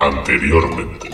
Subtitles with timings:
[0.00, 1.08] Anteriormente.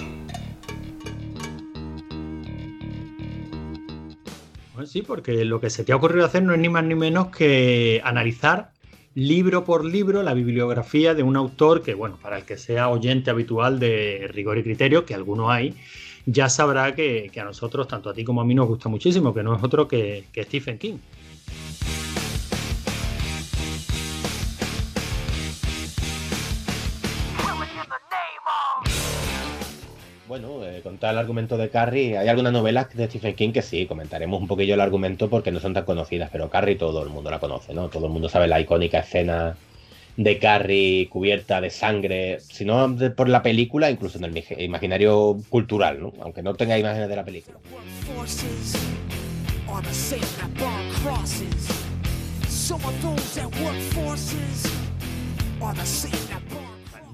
[4.74, 6.94] Pues sí, porque lo que se te ha ocurrido hacer no es ni más ni
[6.94, 8.72] menos que analizar
[9.14, 13.30] libro por libro la bibliografía de un autor que, bueno, para el que sea oyente
[13.30, 15.74] habitual de rigor y criterio, que alguno hay,
[16.26, 19.42] ya sabrá que, a nosotros, tanto a ti como a mí, nos gusta muchísimo, que
[19.42, 20.98] no es otro que, que Stephen King.
[30.34, 33.86] Bueno, eh, contar el argumento de Carrie, hay algunas novelas de Stephen King que sí,
[33.86, 37.30] comentaremos un poquillo el argumento porque no son tan conocidas, pero Carrie todo el mundo
[37.30, 37.88] la conoce, ¿no?
[37.88, 39.56] Todo el mundo sabe la icónica escena
[40.16, 46.02] de Carrie cubierta de sangre, si no por la película, incluso en el imaginario cultural,
[46.02, 46.12] ¿no?
[46.20, 47.58] Aunque no tenga imágenes de la película.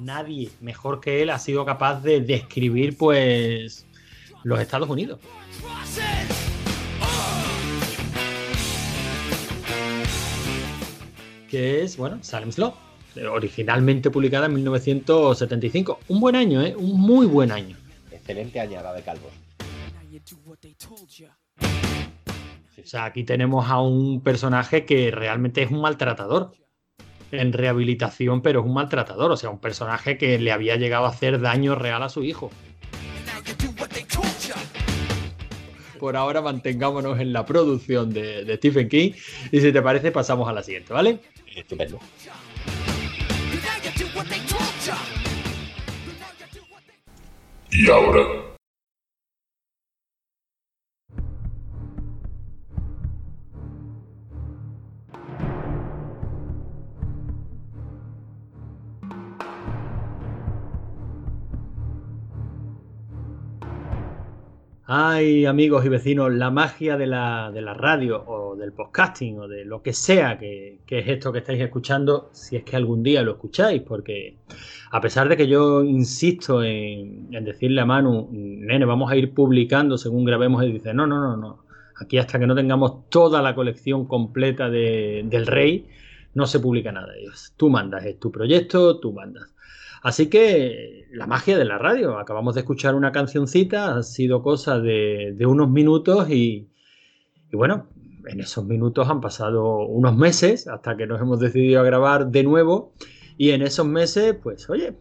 [0.01, 3.87] Nadie mejor que él ha sido capaz de describir, pues,
[4.43, 5.21] los Estados Unidos.
[11.49, 12.75] Que es, bueno, Salem's Law
[13.31, 16.01] originalmente publicada en 1975.
[16.09, 16.75] Un buen año, ¿eh?
[16.77, 17.77] Un muy buen año.
[18.11, 19.29] Excelente añada de Calvo.
[22.79, 26.53] O sea, aquí tenemos a un personaje que realmente es un maltratador
[27.33, 31.11] en rehabilitación, pero es un maltratador, o sea, un personaje que le había llegado a
[31.11, 32.51] hacer daño real a su hijo.
[35.99, 39.13] Por ahora mantengámonos en la producción de, de Stephen King
[39.53, 41.19] y si te parece pasamos a la siguiente, ¿vale?
[41.55, 41.99] Estupendo.
[47.73, 48.51] Y ahora
[64.93, 69.83] Ay, amigos y vecinos, la magia de la, radio o del podcasting o de lo
[69.85, 73.83] que sea que, es esto que estáis escuchando, si es que algún día lo escucháis,
[73.83, 74.35] porque
[74.91, 79.97] a pesar de que yo insisto en, decirle a Manu, nene, vamos a ir publicando
[79.97, 81.63] según grabemos, y dice, no, no, no, no,
[81.95, 85.87] aquí hasta que no tengamos toda la colección completa del rey,
[86.35, 87.13] no se publica nada.
[87.57, 89.55] Tú mandas, es tu proyecto, tú mandas.
[90.03, 92.19] Así que la magia de la radio.
[92.19, 96.69] Acabamos de escuchar una cancioncita, ha sido cosa de, unos minutos y,
[97.53, 97.89] bueno,
[98.27, 102.45] en esos minutos han pasado unos meses hasta que nos hemos decidido a grabar de
[102.45, 102.93] nuevo
[103.37, 104.95] y en esos meses, pues oye,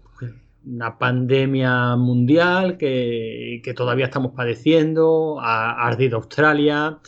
[0.65, 6.99] una pandemia mundial que, todavía estamos padeciendo, ha ardido Australia,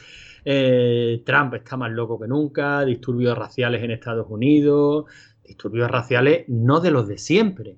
[0.43, 5.05] eh, Trump está más loco que nunca, disturbios raciales en Estados Unidos,
[5.51, 7.77] disturbios raciales no de los de siempre,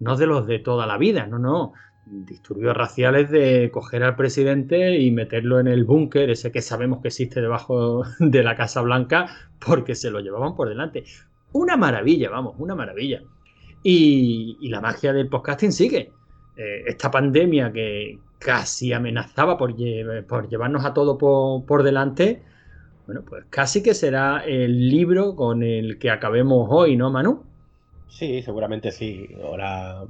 [0.00, 1.72] no de los de toda la vida, no, no.
[2.04, 7.08] Disturbios raciales de coger al presidente y meterlo en el búnker, ese que sabemos que
[7.08, 9.28] existe debajo de la Casa Blanca,
[9.64, 11.04] porque se lo llevaban por delante.
[11.52, 13.22] Una maravilla, vamos, una maravilla.
[13.84, 16.10] Y, la magia del podcasting sigue.
[16.56, 22.42] Eh, esta pandemia que casi amenazaba por, llevarnos a todo por delante,
[23.06, 27.42] bueno, pues casi que será el libro con el que acabemos hoy, ¿no, Manu?
[28.08, 29.28] Sí, seguramente sí.
[29.42, 30.04] Ahora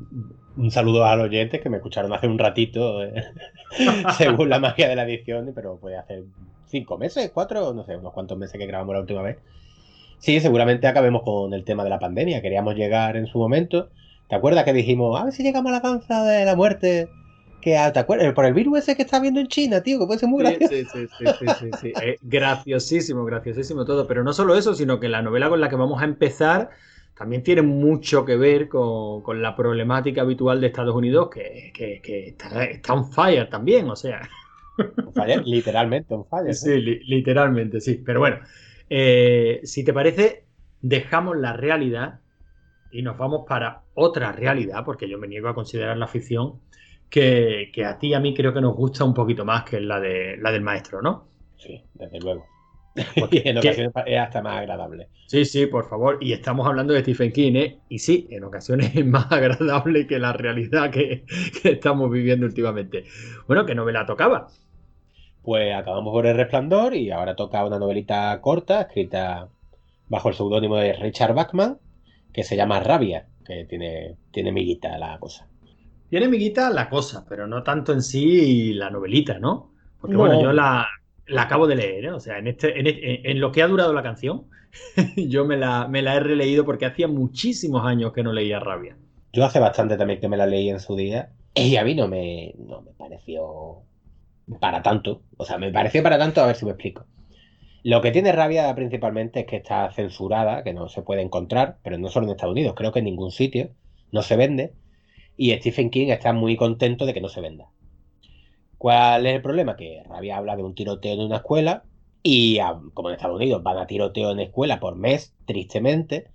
[0.56, 3.24] un saludo a los oyentes que me escucharon hace un ratito, eh,
[4.18, 6.24] según la magia de la edición, pero puede hacer
[6.66, 9.38] cinco meses, cuatro, no sé, unos cuantos meses que grabamos la última vez.
[10.18, 12.42] Sí, seguramente acabemos con el tema de la pandemia.
[12.42, 13.88] Queríamos llegar en su momento.
[14.28, 17.08] ¿Te acuerdas que dijimos, a ver si llegamos a la danza de la muerte?
[17.62, 18.34] Que, ¿Te acuerdas?
[18.34, 20.74] Por el virus ese que está viendo en China, tío, que puede ser muy gracioso.
[20.74, 21.92] Sí, sí, sí, sí, sí, sí.
[22.02, 24.06] Eh, graciosísimo, graciosísimo todo.
[24.06, 26.70] Pero no solo eso, sino que la novela con la que vamos a empezar
[27.16, 31.72] también tiene mucho que ver con, la problemática habitual de Estados Unidos, que,
[32.36, 34.28] está, on fire también, o sea.
[35.14, 36.52] fire, literalmente on fire.
[36.54, 38.02] Sí, literalmente, sí.
[38.04, 38.38] Pero bueno,
[38.90, 40.46] eh, si te parece,
[40.80, 42.20] dejamos la realidad
[42.90, 46.60] y nos vamos para otra realidad, porque yo me niego a considerar la ficción,
[47.12, 50.00] que, a ti y a mí creo que nos gusta un poquito más que la,
[50.00, 51.28] de, la del maestro, ¿no?
[51.58, 52.46] Sí, desde luego.
[52.94, 55.08] en ocasiones es hasta más agradable.
[55.26, 56.18] Sí, sí, por favor.
[56.22, 57.78] Y estamos hablando de Stephen King, ¿eh?
[57.90, 61.24] Y sí, en ocasiones es más agradable que la realidad que,
[61.64, 63.04] estamos viviendo últimamente.
[63.46, 64.48] Bueno, ¿qué novela tocaba?
[65.42, 69.48] Pues acabamos por El Resplandor y ahora toca una novelita corta escrita
[70.08, 71.78] bajo el seudónimo de Richard Bachman
[72.32, 75.46] que se llama Rabia, que tiene, tiene miguita la cosa.
[76.12, 79.72] Tiene miguita la cosa, pero no tanto en sí la novelita, ¿no?
[79.98, 80.86] Porque bueno, yo la,
[81.26, 82.12] la acabo de leer, ¿eh?
[82.12, 84.44] o sea, en, este, en, en, lo que ha durado la canción,
[85.16, 88.98] yo me la, me la he releído porque hacía muchísimos años que no leía Rabia.
[89.32, 92.08] Yo hace bastante también que me la leí en su día y a mí no
[92.08, 93.78] me, no me pareció
[94.60, 95.22] para tanto.
[95.38, 97.06] O sea, me pareció para tanto, a ver si me explico.
[97.84, 101.96] Lo que tiene rabia principalmente es que está censurada, que no se puede encontrar, pero
[101.96, 103.70] no solo en Estados Unidos, creo que en ningún sitio,
[104.10, 104.74] no se vende.
[105.42, 107.68] Y Stephen King está muy contento de que no se venda.
[108.78, 109.74] ¿Cuál es el problema?
[109.74, 111.82] Que Rabia habla de un tiroteo en una escuela
[112.22, 112.60] y
[112.94, 116.28] como en Estados Unidos van a tiroteo en escuela por mes, tristemente,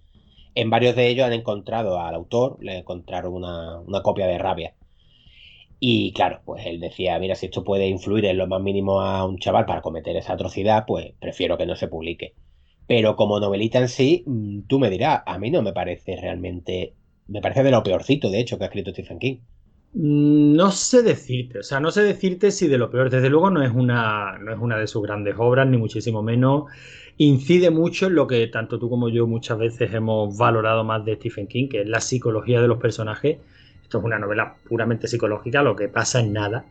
[0.56, 4.76] en varios de ellos han encontrado al autor, le encontraron una, una copia de Rabia.
[5.80, 9.24] Y claro, pues él decía, mira, si esto puede influir en lo más mínimo a
[9.26, 12.36] un chaval para cometer esa atrocidad, pues prefiero que no se publique.
[12.88, 16.97] Pero como novelita en sí, mm, tú me dirás, a mí no me parece realmente,
[17.28, 19.38] me parece de lo peorcito, de hecho, que ha escrito Stephen King.
[19.94, 23.50] Mm, no sé decirte, o sea, no sé decirte si de lo peor, desde luego
[23.50, 26.66] no es una, no es una de sus grandes obras, ni muchísimo menos.
[27.18, 31.16] Incide mucho en lo que tanto tú como yo muchas veces hemos valorado más de
[31.16, 33.38] Stephen King, que es la psicología de los personajes
[33.88, 36.66] esto es una novela puramente psicológica, lo que pasa es nada.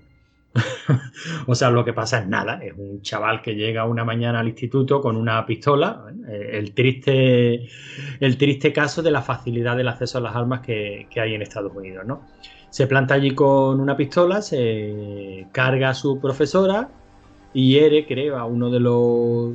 [1.47, 2.61] o sea, lo que pasa es nada.
[2.62, 6.06] Es un chaval que llega una mañana al instituto con una pistola.
[6.29, 6.50] ¿eh?
[6.53, 7.69] El, triste,
[8.20, 11.73] el triste caso de la facilidad del acceso a las armas que, hay en Estados
[11.75, 12.05] Unidos.
[12.06, 12.23] ¿no?
[12.70, 16.88] Se planta allí con una pistola, se carga a su profesora
[17.55, 19.55] y hiere, creo, a uno de los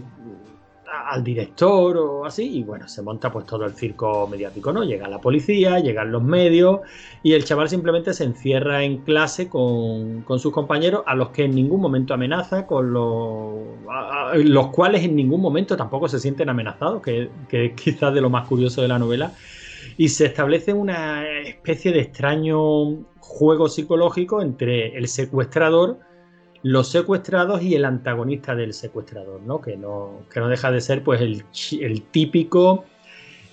[1.11, 4.85] al director o así, y bueno, se monta pues todo el circo mediático, ¿no?
[4.85, 6.79] Llega la policía, llegan los medios,
[7.21, 11.53] y el chaval simplemente se encierra en clase con, sus compañeros, a los que en
[11.53, 13.55] ningún momento amenaza, con los,
[14.35, 18.29] los cuales en ningún momento tampoco se sienten amenazados, que, que es quizás de lo
[18.29, 19.33] más curioso de la novela,
[19.97, 25.99] y se establece una especie de extraño juego psicológico entre el secuestrador,
[26.63, 29.61] los secuestrados y el antagonista del secuestrador, ¿no?
[29.61, 31.43] Que no, que no deja de ser pues el,
[32.11, 32.85] típico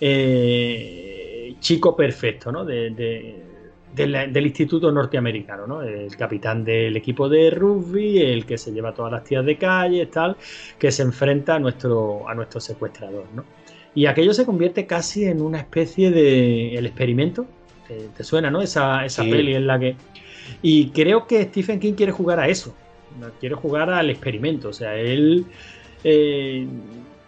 [0.00, 2.64] eh, chico perfecto, ¿no?
[2.64, 5.82] del instituto norteamericano, ¿no?
[5.82, 10.06] El capitán del equipo de rugby, el que se lleva todas las tías de calle,
[10.06, 10.36] tal,
[10.78, 13.44] que se enfrenta a nuestro, a nuestro secuestrador, ¿no?
[13.94, 17.46] Y aquello se convierte casi en una especie de el experimento.
[18.14, 18.60] ¿Te, suena, no?
[18.60, 19.96] Esa, esa peli en la que.
[20.60, 22.74] Y creo que Stephen King quiere jugar a eso
[23.40, 24.68] quiere jugar al experimento.
[24.68, 25.46] O sea, él.
[26.04, 26.66] Eh,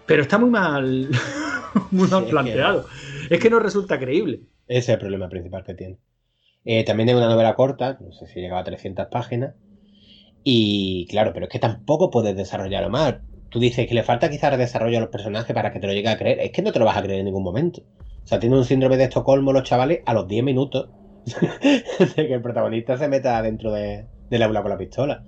[0.06, 1.08] pero está muy mal,
[1.90, 2.86] muy mal planteado.
[3.28, 3.50] Es que...
[3.50, 4.40] no resulta creíble.
[4.66, 5.98] Ese es el problema principal que tiene.
[6.64, 9.54] Eh, también es una novela corta, no sé si llegaba a 300 páginas.
[10.42, 13.16] Y claro, pero es que tampoco puedes desarrollarlo más.
[13.50, 16.08] Tú dices que le falta quizás desarrollo a los personajes para que te lo llegue
[16.08, 16.40] a creer.
[16.40, 17.82] Es que no te lo vas a creer en ningún momento.
[18.24, 20.88] O sea, tiene un síndrome de Estocolmo los chavales a los 10 minutos
[22.16, 25.24] de que el protagonista se meta dentro de, del aula con la pistola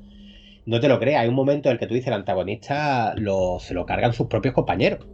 [0.67, 3.59] no te lo creas, hay un momento en el que tú dices el antagonista lo,
[3.59, 5.07] se lo cargan sus propios compañeros.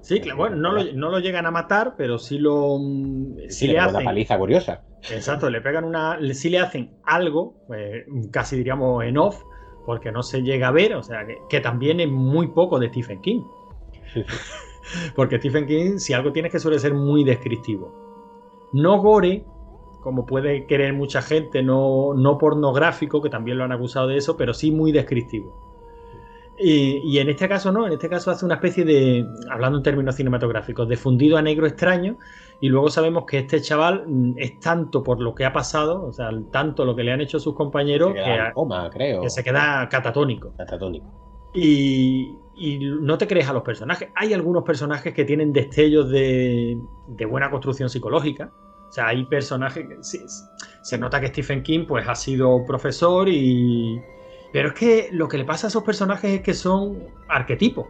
[0.00, 2.78] Sí, claro, bueno, no lo, no lo, llegan a matar, pero sí lo.
[2.78, 3.96] Mm, sí, le, hacen.
[3.96, 4.82] una paliza curiosa.
[5.10, 6.18] Exacto, le pegan una.
[6.34, 9.42] Sí le hacen algo, eh, casi diríamos en off,
[9.86, 13.22] porque no se llega a ver, o sea, que, también es muy poco de Stephen
[13.22, 13.42] King.
[15.16, 18.70] porque Stephen King, si algo tiene que suele ser muy descriptivo.
[18.74, 19.42] No gore,
[20.04, 24.36] como puede querer mucha gente, no, no pornográfico, que también lo han acusado de eso,
[24.36, 25.64] pero sí muy descriptivo.
[26.56, 30.14] Y, en este caso no, en este caso hace una especie de, hablando en términos
[30.14, 32.18] cinematográficos, de fundido a negro extraño,
[32.60, 36.12] y luego sabemos que este chaval mm, es tanto por lo que ha pasado, o
[36.12, 40.52] sea, tanto lo que le han hecho sus compañeros, que, se queda catatónico.
[40.56, 41.06] Catatónico.
[41.54, 44.10] Y, y, no te crees a los personajes.
[44.14, 48.52] Hay algunos personajes que tienen destellos de, de buena construcción psicológica,
[48.94, 49.96] sea, hay personajes que
[50.82, 54.00] se nota que Stephen King pues ha sido profesor y...
[54.52, 57.86] Pero es que lo que le pasa a esos personajes es que son arquetipos.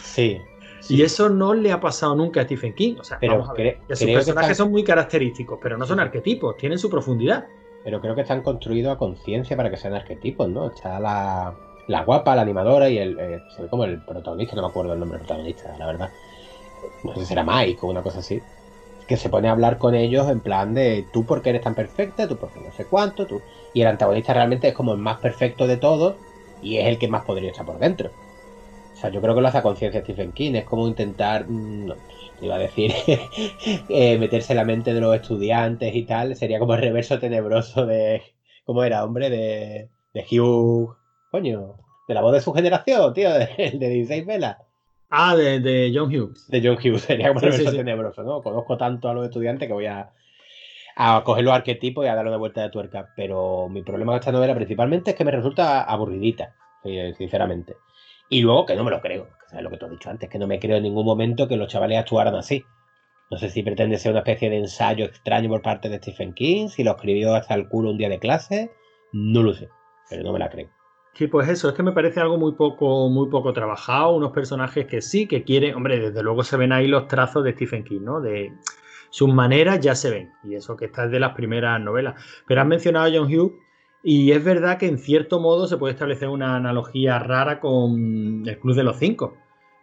[0.00, 0.40] Sí.
[0.88, 2.96] Y eso no le ha pasado nunca a Stephen King.
[2.98, 6.56] O sea, vamos a ver, que sus personajes son muy característicos, pero no son arquetipos,
[6.56, 7.46] tienen su profundidad.
[7.84, 10.66] Pero creo que están construidos a conciencia para que sean arquetipos, ¿no?
[10.66, 11.54] Está la,
[11.86, 15.18] la guapa, la animadora y el, eh, como el protagonista, no me acuerdo el nombre
[15.18, 16.10] del protagonista, la verdad.
[17.04, 18.42] No sé si será Mike o una cosa así
[19.06, 22.26] que se pone a hablar con ellos en plan de tú porque eres tan perfecta,
[22.26, 23.40] tú porque no sé cuánto, tú.
[23.72, 26.16] Y el antagonista realmente es como el más perfecto de todos
[26.62, 28.10] y es el que más podría estar por dentro.
[28.94, 31.86] O sea, yo creo que lo hace a conciencia Stephen King, es como intentar, mm,
[31.86, 31.96] no,
[32.40, 32.92] iba a decir,
[33.88, 38.22] eh, meterse la mente de los estudiantes y tal, sería como el reverso tenebroso de,
[38.64, 39.30] ¿cómo era, hombre?
[39.30, 40.96] De, de Hugh,
[41.30, 41.76] coño,
[42.08, 44.58] de la voz de su generación, tío, de, de 16 velas.
[45.16, 46.48] Ah, de, John Hughes.
[46.48, 48.42] De John Hughes, sería como sí, tenebroso, ¿no?
[48.42, 50.10] Conozco tanto a los estudiantes que voy a,
[50.96, 53.12] a coger los arquetipos y a darle una vuelta de tuerca.
[53.14, 57.76] Pero mi problema con esta novela principalmente es que me resulta aburridita, eh, sinceramente.
[58.28, 60.28] Y luego que no me lo creo, ¿sabes lo que tú has dicho antes?
[60.28, 62.64] Que no me creo en ningún momento que los chavales actuaran así.
[63.30, 66.68] No sé si pretende ser una especie de ensayo extraño por parte de Stephen King,
[66.68, 68.72] si lo escribió hasta el culo un día de clase,
[69.12, 69.68] no lo sé,
[70.10, 70.70] pero no me la creo.
[71.14, 74.86] Sí, pues eso, es que me parece algo muy poco, muy poco trabajado, unos personajes
[74.86, 78.00] que sí, que quieren, hombre, desde luego se ven ahí los trazos de Stephen King,
[78.02, 78.20] ¿no?
[78.20, 78.52] De
[79.10, 82.20] sus maneras ya se ven, y eso que está de las primeras novelas.
[82.48, 83.52] Pero has mencionado a John Hughes,
[84.02, 88.58] y es verdad que en cierto modo se puede establecer una analogía rara con el
[88.58, 89.36] Club de los Cinco,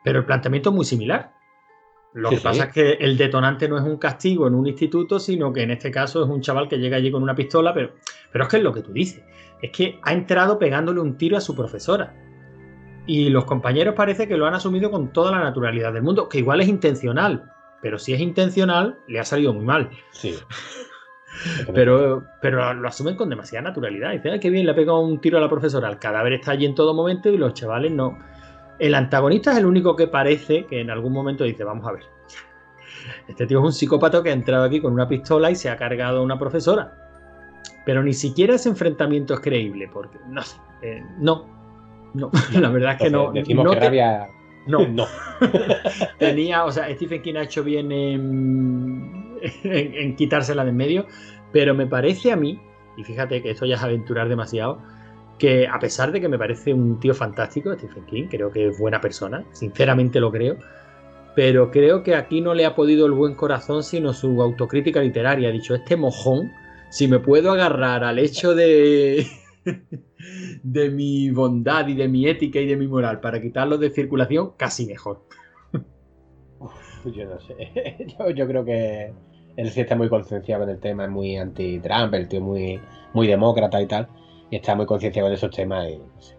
[0.04, 1.34] pero el planteamiento es muy similar.
[2.14, 5.54] Lo que pasa es que el detonante no es un castigo en un instituto, sino
[5.54, 7.94] que en este caso es un chaval que llega allí con una pistola, pero,
[8.34, 9.24] pero es que es lo que tú dices.
[9.62, 12.16] Es que ha entrado pegándole un tiro a su profesora.
[13.06, 16.40] Y los compañeros parece que lo han asumido con toda la naturalidad del mundo, que
[16.40, 17.52] igual es intencional,
[17.82, 19.90] pero si es intencional, le ha salido muy mal.
[20.12, 20.36] Sí.
[21.74, 24.12] pero, pero lo asumen con demasiada naturalidad.
[24.12, 25.90] Dicen, qué bien, le ha pegado un tiro a la profesora.
[25.90, 28.18] El cadáver está allí en todo momento y los chavales no
[28.82, 32.04] el antagonista es el único que parece que en algún momento dice, vamos a ver,
[33.28, 35.78] este tío es un psicópata que ha entrado aquí con una pistola y se ha
[35.78, 37.11] cargado a una profesora.
[37.86, 41.46] Pero ni siquiera ese enfrentamiento es creíble, porque no sé, eh, no,
[42.14, 43.32] no, la verdad es que no.
[43.32, 44.28] Decimos que rabia...
[44.68, 45.08] No, no.
[46.20, 51.08] Tenía, o sea, Stephen King ha hecho bien en, en quitársela de en medio,
[51.52, 52.60] pero me parece a mí,
[52.98, 54.80] y fíjate que esto ya es aventurar demasiado,
[55.40, 58.78] que a pesar de que me parece un tío fantástico, Stephen King, creo que es
[58.78, 60.58] buena persona, sinceramente lo creo,
[61.36, 65.50] pero creo que aquí no le ha podido el buen corazón sino su autocrítica literaria.
[65.50, 66.52] Ha dicho, este mojón,
[66.92, 69.26] si me puedo agarrar al hecho de,
[70.62, 74.52] de mi bondad y de mi ética y de mi moral para quitarlo de circulación,
[74.58, 75.24] casi mejor.
[77.06, 77.98] yo no sé,
[78.36, 79.14] yo, creo que
[79.56, 82.80] él sí está muy concienciado en el tema, es muy anti-Trump, el tío muy,
[83.14, 84.08] muy demócrata y tal
[84.50, 86.36] y está muy concienciado de esos temas y no sé.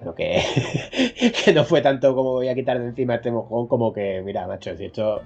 [0.00, 3.90] creo que, que, no fue tanto como voy a quitar de encima este mojón como
[3.90, 5.22] que, mira, macho, si esto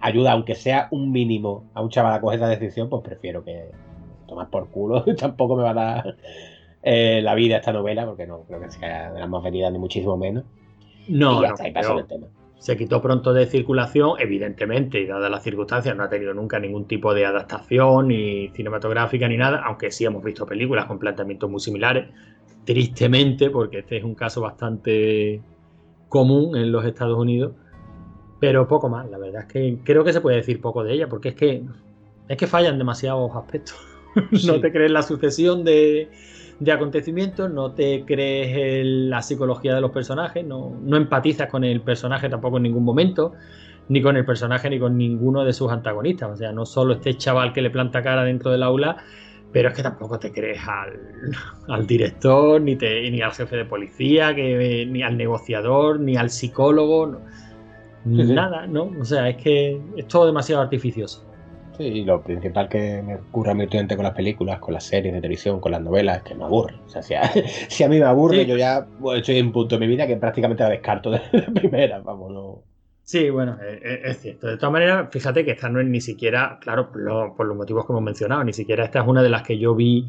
[0.00, 3.70] ayuda, aunque sea un mínimo, a un chaval a coger esa decisión, pues prefiero que
[4.26, 5.04] tomar por culo.
[5.18, 6.16] Tampoco me va a dar
[6.82, 9.78] eh, la vida esta novela, porque no creo que sea de las más vendidas ni
[9.78, 10.44] muchísimo menos.
[11.08, 12.28] No, no, el tema
[12.58, 16.86] se quitó pronto de circulación, evidentemente, y dadas las circunstancias, no ha tenido nunca ningún
[16.86, 21.60] tipo de adaptación ni cinematográfica ni nada, aunque sí hemos visto películas con planteamientos muy
[21.60, 22.08] similares,
[22.64, 25.40] tristemente, porque este es un caso bastante
[26.08, 27.52] común en los Estados Unidos,
[28.40, 31.08] pero poco más, la verdad es que creo que se puede decir poco de ella,
[31.08, 31.62] porque es que
[32.28, 33.76] es que fallan demasiados aspectos.
[34.46, 36.10] no te crees la sucesión de,
[36.60, 41.64] de acontecimientos, no te crees en la psicología de los personajes, no, no empatizas con
[41.64, 43.32] el personaje tampoco en ningún momento,
[43.88, 46.30] ni con el personaje ni con ninguno de sus antagonistas.
[46.30, 48.98] O sea, no solo este chaval que le planta cara dentro del aula,
[49.52, 50.60] pero es que tampoco te crees
[51.68, 56.28] al, director, ni, te, ni al jefe de policía, que, ni al negociador, ni al
[56.28, 57.20] psicólogo,
[58.08, 58.90] nada, ¿no?
[59.00, 61.24] O sea, es que es todo demasiado artificioso.
[61.76, 64.82] Sí, y lo principal que me ocurre a mi estudiante con las películas, con las
[64.82, 66.74] series de televisión, con las novelas, es que me aburre.
[66.84, 69.86] O sea, si a, mí me aburre, yo ya estoy en un punto de mi
[69.86, 71.20] vida que prácticamente la descarto de,
[71.54, 72.62] primera, vamos, no.
[73.08, 74.48] Sí, bueno, eh, eh, es, cierto.
[74.48, 77.92] De todas maneras, fíjate que esta no es ni siquiera, claro, por, los motivos que
[77.94, 80.06] hemos mencionado, ni siquiera esta es una de las que yo vi,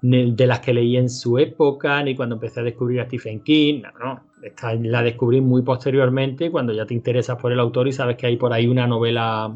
[0.00, 3.82] de las que leí en su época, ni cuando empecé a descubrir a Stephen King.
[3.82, 4.20] No, no.
[4.42, 8.26] Esta la descubrí muy posteriormente, cuando ya te interesas por el autor y sabes que
[8.26, 9.54] hay por ahí una novela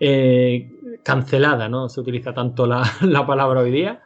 [0.00, 1.88] eh, cancelada, ¿no?
[1.88, 2.82] Se utiliza tanto la,
[3.28, 4.01] palabra hoy día.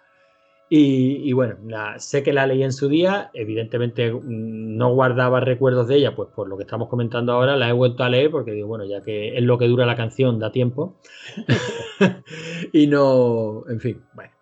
[0.69, 1.57] Y, bueno,
[1.99, 6.29] sé que la leí en su día, evidentemente mm, no guardaba recuerdos de ella, pues
[6.35, 9.01] por lo que estamos comentando ahora, la he vuelto a leer porque digo, bueno, ya
[9.01, 10.97] que es lo que dura la canción, da tiempo.
[12.73, 14.33] y no, en fin, bueno,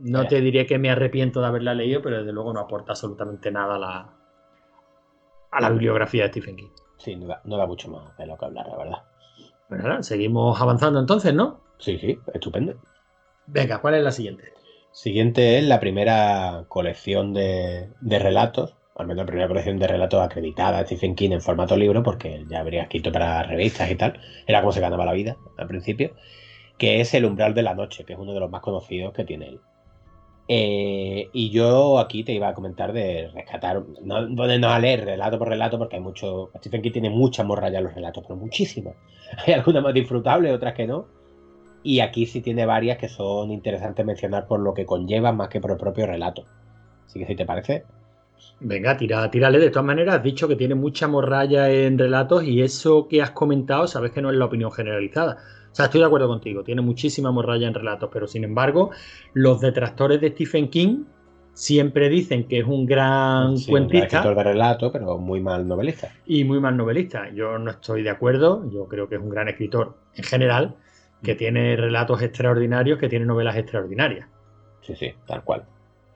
[0.00, 3.52] no te diré que me arrepiento de haberla leído, pero desde luego no aporta absolutamente
[3.52, 4.14] nada a la,
[5.52, 6.70] a la bibliografía de Stephen King.
[6.98, 9.02] Sí, no da, no da mucho más de lo que hablar, la verdad.
[9.68, 11.60] Pues nada, seguimos avanzando entonces, ¿no?
[11.78, 12.74] Sí, sí, estupendo.
[13.46, 14.52] Venga, ¿cuál es la siguiente?
[14.92, 20.78] Siguiente es la primera colección de, relatos, al menos la primera colección de relatos acreditada
[20.78, 24.60] de Stephen King en formato libro, porque ya habría escrito para revistas y tal, era
[24.60, 26.14] como se ganaba la vida al principio,
[26.76, 29.24] que es El umbral de la noche, que es uno de los más conocidos que
[29.24, 29.60] tiene él.
[30.52, 34.42] Eh, y yo aquí te iba a comentar de rescatar, no
[34.72, 36.50] a leer relato por relato, porque hay mucho.
[36.58, 38.96] Stephen King tiene mucha morra ya los relatos, pero muchísimas.
[39.46, 41.19] Hay algunas más disfrutables, otras que no.
[41.82, 45.60] Y aquí sí tiene varias que son interesantes mencionar por lo que conllevan más que
[45.60, 46.44] por el propio relato.
[47.06, 47.84] Así que si te parece.
[48.60, 49.58] Venga, tira, tírale.
[49.58, 53.30] De todas maneras, has dicho que tiene mucha morralla en relatos y eso que has
[53.30, 55.38] comentado, sabes que no es la opinión generalizada.
[55.72, 58.90] O sea, estoy de acuerdo contigo, tiene muchísima morralla en relatos, pero sin embargo,
[59.34, 61.04] los detractores de Stephen King
[61.52, 65.40] siempre dicen que es un gran Sí, un gran cuentista escritor de relato, pero muy
[65.40, 66.10] mal novelista.
[66.26, 67.30] y muy mal novelista.
[67.34, 70.76] Yo no estoy de acuerdo, yo creo que es un gran escritor en general,
[71.22, 74.26] que tiene relatos extraordinarios, que tiene novelas extraordinarias.
[74.82, 75.64] Sí, sí, tal cual.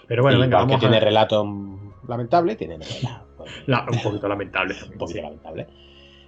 [0.06, 1.46] Pero bueno, venga, vamos que tiene relatos
[2.08, 5.22] lamentables, tiene novelas pues, La- un poquito lamentable un poquito sí.
[5.22, 5.66] lamentable.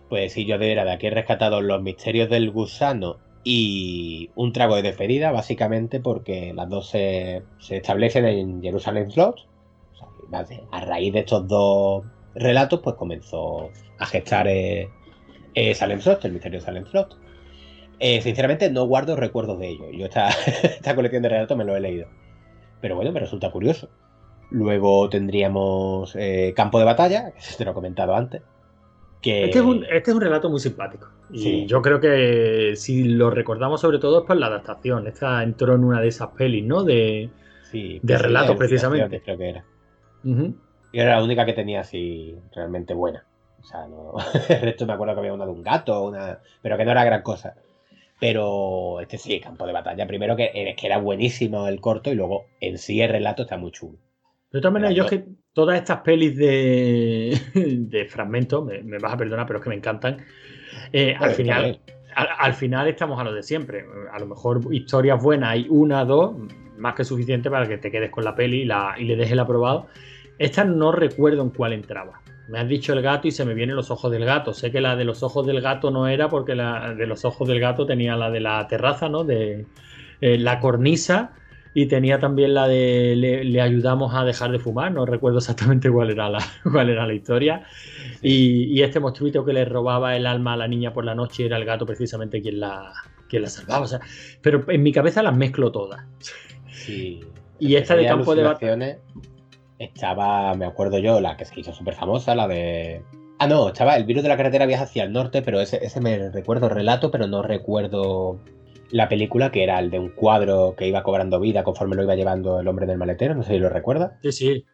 [0.09, 4.52] Pues sí, yo de era de aquí he rescatado Los misterios del gusano y Un
[4.52, 9.47] trago de despedida, básicamente porque las dos se, se establecen en Jerusalem Slot.
[9.92, 12.04] O sea, a raíz de estos dos
[12.35, 14.88] relatos, pues comenzó a gestar eh,
[15.54, 17.16] eh, Salem Slot, el misterio de Salem Slot.
[17.98, 19.90] Eh, sinceramente, no guardo recuerdos de ello.
[19.90, 20.28] Yo esta,
[20.62, 22.08] esta colección de relatos me lo he leído.
[22.80, 23.88] Pero bueno, me resulta curioso.
[24.50, 28.42] Luego tendríamos eh, Campo de Batalla, que se te lo he comentado antes.
[29.22, 29.46] Que...
[29.46, 31.08] Este es, un, este es un relato muy simpático.
[31.32, 31.66] Y Sí.
[31.66, 35.06] yo creo que si lo recordamos sobre todo es por la adaptación.
[35.08, 36.84] Esta entró en una de esas pelis, ¿no?
[36.84, 37.30] De...
[37.70, 39.20] sí, de relatos, precisamente.
[39.22, 39.64] Creo que era.
[40.22, 40.54] Ujú.
[40.92, 43.24] Y era la única que tenía así realmente buena.
[43.60, 44.14] O sea, no...
[44.48, 46.38] el resto me acuerdo que había una de un gato, una...
[46.62, 47.54] pero que no era gran cosa.
[48.18, 50.06] Pero este sí, Campo de Batalla.
[50.06, 53.56] Primero que, es que era buenísimo el corto y luego en sí el relato está
[53.56, 53.99] muy chulo.
[54.50, 59.12] De todas maneras, yo es que todas estas pelis de, de fragmentos, me, me vas
[59.12, 60.25] a perdonar, pero es que me encantan.
[60.92, 61.80] Eh, al, final,
[62.14, 63.85] al, al final estamos a lo de siempre.
[64.12, 66.37] A lo mejor historias buenas hay una, dos,
[66.78, 69.32] más que suficiente para que te quedes con la peli y, la, y le dejes
[69.32, 69.88] el aprobado.
[70.38, 72.20] Esta no recuerdo en cuál entraba.
[72.48, 74.52] Me has dicho el gato y se me vienen los ojos del gato.
[74.52, 77.48] Sé que la de los ojos del gato no era porque la de los ojos
[77.48, 79.24] del gato tenía la de la terraza, ¿no?
[79.24, 79.66] De
[80.20, 81.32] eh, la cornisa
[81.74, 84.92] y tenía también la de le, le ayudamos a dejar de fumar.
[84.92, 86.38] No recuerdo exactamente cuál era la,
[86.72, 87.64] cuál era la historia.
[88.22, 91.44] Y, y este monstruito que le robaba el alma a la niña por la noche
[91.44, 92.92] era el gato precisamente quien la,
[93.28, 93.84] quien la salvaba.
[93.84, 94.00] O sea,
[94.40, 96.04] pero en mi cabeza las mezclo todas.
[96.70, 97.20] Sí.
[97.58, 98.98] Y esta de campo de batalla.
[99.78, 103.02] Estaba, me acuerdo yo, la que se hizo súper famosa, la de.
[103.38, 106.00] Ah, no, estaba el virus de la carretera viaja hacia el norte, pero ese, ese
[106.00, 108.40] me recuerdo relato, pero no recuerdo
[108.90, 112.14] la película, que era el de un cuadro que iba cobrando vida conforme lo iba
[112.14, 114.18] llevando el hombre del maletero, no sé si lo recuerda.
[114.22, 114.64] Sí, sí.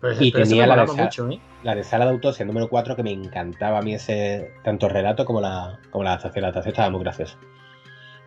[0.00, 1.40] Pues, Y tenía la de mucho, ¿eh?
[1.64, 4.92] La de Sala de Autopsia número 4, que me encantaba a mí ese, tanto el
[4.92, 6.42] relato como la, como la adaptación.
[6.42, 7.36] La adaptación estaba muy graciosa.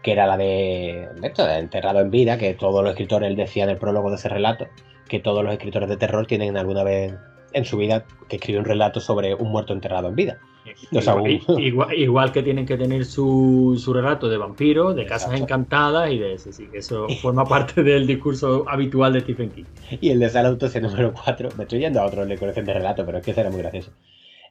[0.03, 3.37] Que era la de, de esto, de Enterrado en Vida, que todos los escritores, él
[3.37, 4.67] decía en el prólogo de ese relato,
[5.11, 7.13] que todos los escritores de terror tienen alguna vez
[7.51, 10.37] en su vida que escribir un relato sobre un muerto enterrado en vida.
[10.93, 14.95] O sea, igual, un- igual- igual que tienen que tener su, su relato de vampiros,
[14.95, 19.49] de casas encantadas y de ese, sí, eso forma parte del discurso habitual de Stephen
[19.51, 19.65] King.
[19.99, 22.65] Y el de Sala de Autopsia número 4, me estoy yendo a otro de colección
[22.65, 23.91] de relatos, pero es que ese era muy gracioso.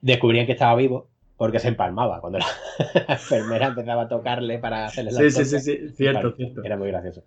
[0.03, 2.46] Descubrían que estaba vivo porque se empalmaba cuando la
[3.09, 6.62] enfermera empezaba a tocarle para hacerle la Sí, sí, sí, sí, cierto, cierto.
[6.64, 7.23] Era muy gracioso.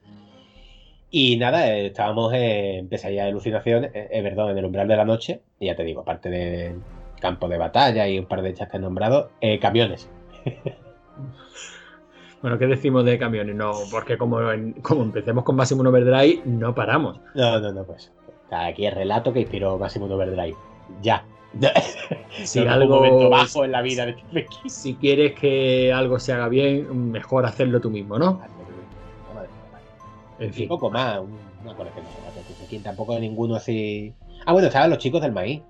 [1.15, 4.95] Y nada, eh, estábamos en pesadilla de alucinación, eh, eh, perdón, en el umbral de
[4.95, 5.41] la noche.
[5.59, 6.73] Y ya te digo, aparte de
[7.21, 10.09] campo de batalla y un par de hechas que he nombrado, eh, camiones.
[12.41, 13.55] Bueno, ¿qué decimos de camiones?
[13.55, 17.17] No, porque como, en- como empecemos con Maximum Overdrive, no paramos.
[17.35, 18.11] No, no, no, pues.
[18.51, 20.55] Aquí el relato que inspiró Máximo Overdrive.
[21.01, 21.23] Ya.
[22.43, 24.15] Si No, algo- momento bajo en la vida de.
[24.67, 28.41] Si quieres que algo se haga bien, mejor hacerlo tú mismo, ¿no?
[30.39, 30.67] En Un fin.
[30.67, 32.05] poco más, un- una colección
[32.59, 32.79] de King.
[32.81, 34.13] Tampoco ninguno así.
[34.45, 35.61] Ah, bueno, estaban los chicos del maíz.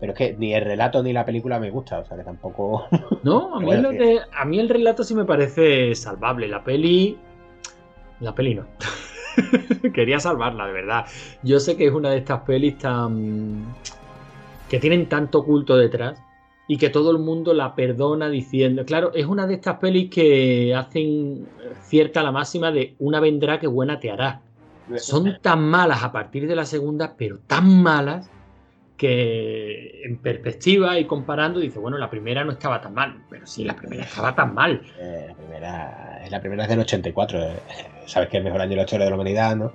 [0.00, 2.86] Pero es que ni el relato ni la película me gusta, o sea que tampoco.
[3.22, 6.48] No, a mí, lo de- a mí el relato sí me parece salvable.
[6.48, 7.16] La peli.
[8.20, 8.64] La peli no.
[9.94, 11.06] Quería salvarla, de verdad.
[11.42, 13.64] Yo sé que es una de estas pelis tan.
[14.68, 16.20] que tienen tanto culto detrás
[16.72, 18.86] y que todo el mundo la perdona diciendo.
[18.86, 21.46] Claro, es una de estas pelis que hacen
[21.82, 24.40] cierta la máxima de una vendrá que buena te hará.
[24.96, 28.30] Son tan malas a partir de la segunda, pero tan malas
[28.96, 33.64] que en perspectiva y comparando dice, bueno, la primera no estaba tan mal, pero sí,
[33.64, 34.80] la primera estaba tan mal.
[34.98, 36.22] Eh, la primera.
[36.30, 37.38] La primera es del 84.
[37.38, 37.52] eh.
[38.06, 39.74] Sabes que es el mejor año de la historia de la humanidad, ¿no?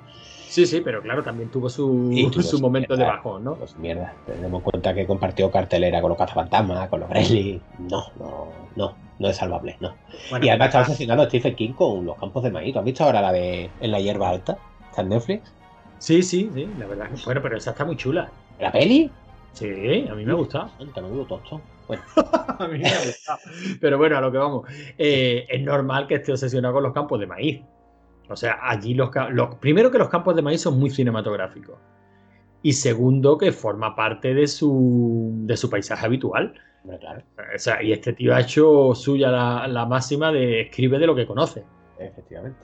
[0.50, 3.56] Sí, sí, pero claro, también tuvo su, Y tuvo su su momento de bajón, ¿no?
[3.56, 4.14] Pues mierda.
[4.26, 7.62] Tenemos en cuenta que compartió cartelera con los cazafantasmas, con los Gremlins.
[7.80, 8.96] No, no, no.
[9.20, 9.96] No es salvable, no.
[10.30, 12.72] Bueno, y además está obsesionado Stephen King con los campos de maíz.
[12.74, 14.58] ¿Tú has visto ahora la de En la hierba alta?
[14.90, 15.54] ¿Está en Netflix?
[15.98, 17.10] Sí, sí, sí, la verdad.
[17.10, 18.30] que- Bueno, pero esa está muy chula.
[18.60, 19.10] ¿La peli?
[19.54, 20.70] Sí, a mí me gustado.
[20.80, 21.62] Anda, menudo tostón.
[21.88, 22.04] Bueno,
[22.60, 23.40] A mí me ha gustado.
[23.82, 24.70] Pero bueno, a lo que vamos.
[25.00, 27.62] Eh, es normal que esté obsesionado con los campos de maíz.
[28.30, 31.78] O sea, allí los, los- Primero que los campos de maíz son muy cinematográficos.
[32.62, 36.54] Y segundo que forma parte de su, de su paisaje habitual.
[37.00, 37.22] claro,
[37.56, 41.16] O sea, y este tío ha hecho suya la, la máxima de escribe de lo
[41.16, 41.64] que conoce.
[42.00, 42.60] efectivamente.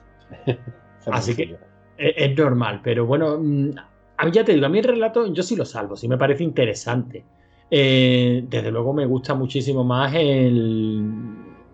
[1.06, 1.58] Así que- suyo.
[1.96, 3.70] Es, es normal, pero bueno, mm,
[4.16, 6.18] a mí ya te digo, a mí el relato yo sí lo salvo, sí me
[6.18, 7.24] parece interesante.
[7.70, 11.12] Eh, desde luego me gusta muchísimo más el,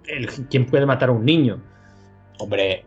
[0.07, 1.59] el quién puede matar a un niño.
[2.39, 2.85] Hombre,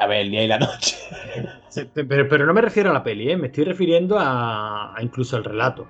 [0.00, 0.96] a ver, el día y la noche.
[1.94, 3.36] pero, pero, no me refiero a la peli, ¿eh?
[3.36, 5.86] me estoy refiriendo a, a, incluso el relato.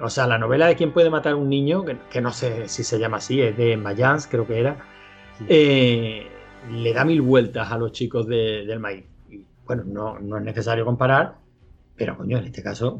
[0.00, 2.68] O sea, la novela de quién puede matar a un niño, que, que no sé
[2.68, 4.78] si se llama así, es de Mayans, creo que era.
[5.46, 6.26] Eh,
[6.70, 9.04] le da mil vueltas a los chicos de, del maíz.
[9.30, 11.34] Y, bueno, no, no, es necesario comparar,
[11.96, 12.96] pero coño, en este caso.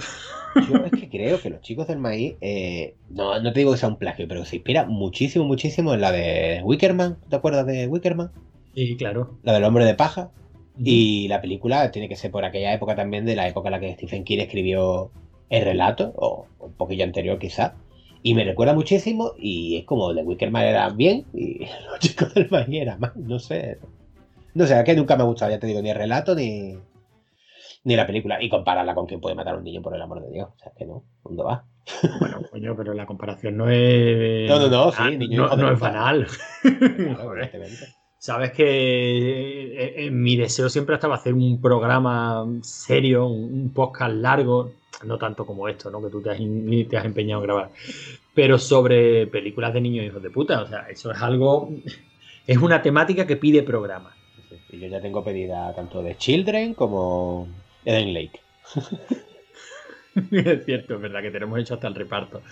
[0.68, 3.78] Yo es que creo que los chicos del maíz, eh, no, no te digo que
[3.78, 7.16] sea un plagio, pero se inspira muchísimo, muchísimo en la de Wickerman.
[7.30, 8.30] ¿Te acuerdas de Wickerman?
[8.74, 9.38] Sí, claro.
[9.42, 10.30] La del hombre de paja.
[10.76, 10.82] Uh -huh.
[10.84, 13.80] Y la película tiene que ser por aquella época también, de la época en la
[13.80, 15.10] que Stephen King escribió
[15.50, 17.72] el relato, o un poquillo anterior quizás.
[18.22, 21.58] Y me recuerda muchísimo, y es como de Wickerman era bien, y
[21.90, 23.78] los chicos del maíz era mal, no sé.
[24.54, 26.78] No sé, es que nunca me ha gustado, ya te digo, ni el relato ni,
[27.84, 28.42] ni la película.
[28.42, 30.48] Y compararla con quien puede matar a un niño, por el amor de Dios.
[30.54, 31.66] O sea, que no, ¿dónde va?
[32.18, 34.48] Bueno, coño, pero la comparación no es.
[34.48, 36.26] No, no, no, sí, ah, niño no, no es banal.
[36.62, 37.34] Claro.
[38.24, 44.72] Sabes que en mi deseo siempre estaba hacer un programa serio, un podcast largo,
[45.04, 46.02] no tanto como esto, ¿no?
[46.02, 47.70] Que tú te has, te has empeñado en grabar,
[48.32, 50.62] pero sobre películas de niños hijos de puta.
[50.62, 51.68] O sea, eso es algo.
[52.46, 54.14] Es una temática que pide programa.
[54.70, 57.46] Y yo ya tengo pedida tanto de Children como
[57.84, 58.40] Eden Lake.
[60.30, 62.42] es cierto, es verdad que tenemos hecho hasta el reparto.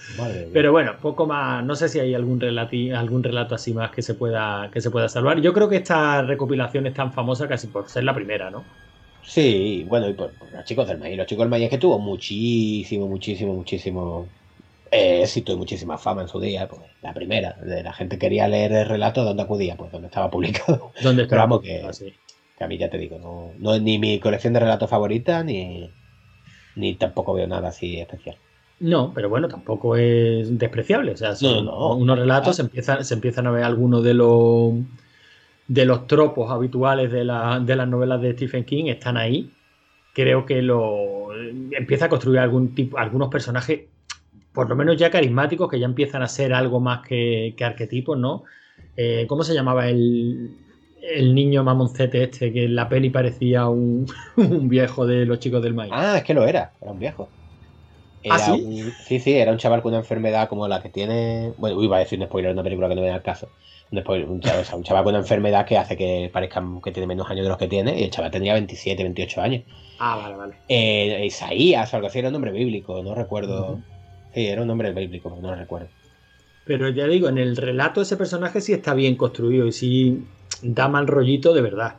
[0.53, 1.65] Pero bueno, poco más.
[1.65, 4.91] No sé si hay algún, relati algún relato así más que se, pueda, que se
[4.91, 5.41] pueda salvar.
[5.41, 8.65] Yo creo que esta recopilación es tan famosa casi por ser la primera, ¿no?
[9.23, 11.17] Sí, bueno, y por, por los chicos del maíz.
[11.17, 14.27] Los chicos del maíz es que tuvo muchísimo, muchísimo, muchísimo
[14.91, 16.67] eh, éxito y muchísima fama en su día.
[16.67, 19.77] Pues la primera, la gente quería leer el relato, ¿dónde acudía?
[19.77, 20.91] Pues donde estaba publicado.
[21.01, 21.89] ¿Dónde Pero vamos, que,
[22.59, 25.45] que, a mí ya te digo, no, no es ni mi colección de relatos favorita,
[25.45, 25.89] ni,
[26.77, 28.37] ni tampoco veo nada así especial.
[28.81, 31.13] No, pero bueno, tampoco es despreciable.
[31.13, 31.95] O sea, son no, no.
[31.97, 32.55] unos relatos, ah.
[32.55, 34.75] se, empiezan, se empiezan a ver algunos de los
[35.69, 39.51] de los tropos habituales de, la, de, las novelas de Stephen King están ahí.
[40.13, 41.29] Creo que lo
[41.71, 43.83] empieza a construir algún tipo, algunos personajes,
[44.53, 48.19] por lo menos ya carismáticos, que ya empiezan a ser algo más que, que arquetipos,
[48.19, 48.45] ¿no?
[48.97, 50.57] Eh, ¿Cómo se llamaba el,
[51.03, 55.63] el niño mamoncete este que en la peli parecía un, un, viejo de los chicos
[55.63, 55.93] del maíz?
[55.95, 57.29] Ah, es que lo era, era un viejo.
[58.23, 58.53] Era ¿Ah, sí?
[58.53, 61.53] Un, sí, sí, era un chaval con una enfermedad como la que tiene.
[61.59, 63.49] Bueno, iba a decir un spoiler de una película que no viene al caso.
[63.91, 66.63] Un, spoiler, un, chaval, o sea, un chaval con una enfermedad que hace que parezca
[66.83, 67.99] que tiene menos años de los que tiene.
[67.99, 69.63] Y el chaval tendría 27, 28 años.
[69.99, 70.55] Ah, vale, vale.
[70.69, 73.73] Eh, Isaías o algo así, era un nombre bíblico, no recuerdo.
[73.73, 73.83] Uh -huh.
[74.35, 75.89] Sí, era un nombre bíblico, pero no lo recuerdo.
[76.65, 80.25] Pero ya digo, en el relato ese personaje sí está bien construido y sí
[80.63, 81.97] da mal rollito de verdad.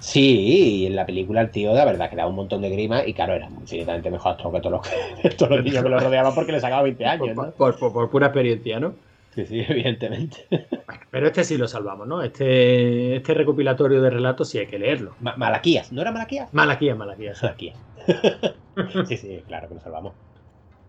[0.00, 3.06] Sí, y en la película el tío, de verdad, que daba un montón de grima
[3.06, 4.80] y claro, era infinitamente mejor actor que todos
[5.22, 7.50] los, todos los niños que lo rodeaban porque le sacaba 20 años, ¿no?
[7.50, 8.94] Por, por, por, pura experiencia, ¿no?
[9.34, 10.46] Sí, sí, evidentemente.
[10.50, 12.22] Bueno, pero este sí lo salvamos, ¿no?
[12.22, 15.14] Este, este recopilatorio de relatos sí hay que leerlo.
[15.20, 16.52] Ma Malaquías, ¿no era Malaquías?
[16.54, 17.42] Malaquías, Malaquías.
[17.42, 17.76] Malaquías.
[19.06, 20.14] sí, sí, claro que lo salvamos.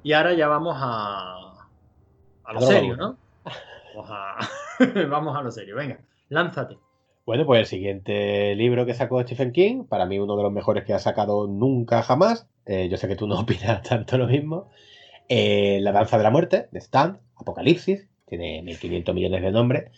[0.04, 1.68] Y ahora ya vamos a,
[2.46, 3.18] a lo serio, ¿no?
[3.94, 4.38] Vamos a,
[5.10, 6.00] vamos a lo serio, venga,
[6.32, 6.78] lánzate.
[7.26, 10.86] Bueno, pues el siguiente libro que sacó Stephen King, para mí uno de los mejores
[10.86, 14.70] que ha sacado nunca jamás, eh, yo sé que tú no opinas tanto lo mismo,
[15.30, 19.92] eh, La danza de la muerte, de Stand, Apocalipsis, tiene 1500 millones de nombres,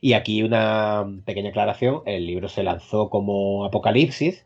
[0.00, 4.44] y aquí una pequeña aclaración, el libro se lanzó como Apocalipsis,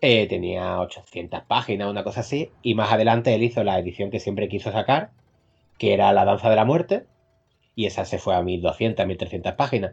[0.00, 4.20] eh, tenía 800 páginas, una cosa así, y más adelante él hizo la edición que
[4.20, 5.10] siempre quiso sacar,
[5.78, 7.06] que era La danza de la muerte,
[7.78, 9.92] y esa se fue a 1200, 1300 páginas.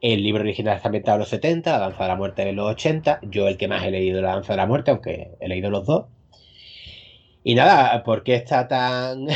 [0.00, 2.68] El libro original está ambientado en los 70, La Danza de la Muerte en los
[2.72, 3.20] 80.
[3.22, 5.86] Yo el que más he leído La Danza de la Muerte, aunque he leído los
[5.86, 6.06] dos.
[7.44, 9.28] Y nada, ¿por qué está tan,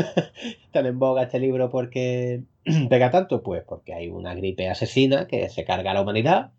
[0.70, 1.70] tan en boga este libro?
[1.70, 2.42] ¿Por qué
[2.90, 3.42] pega tanto?
[3.42, 6.52] Pues porque hay una gripe asesina que se carga a la humanidad.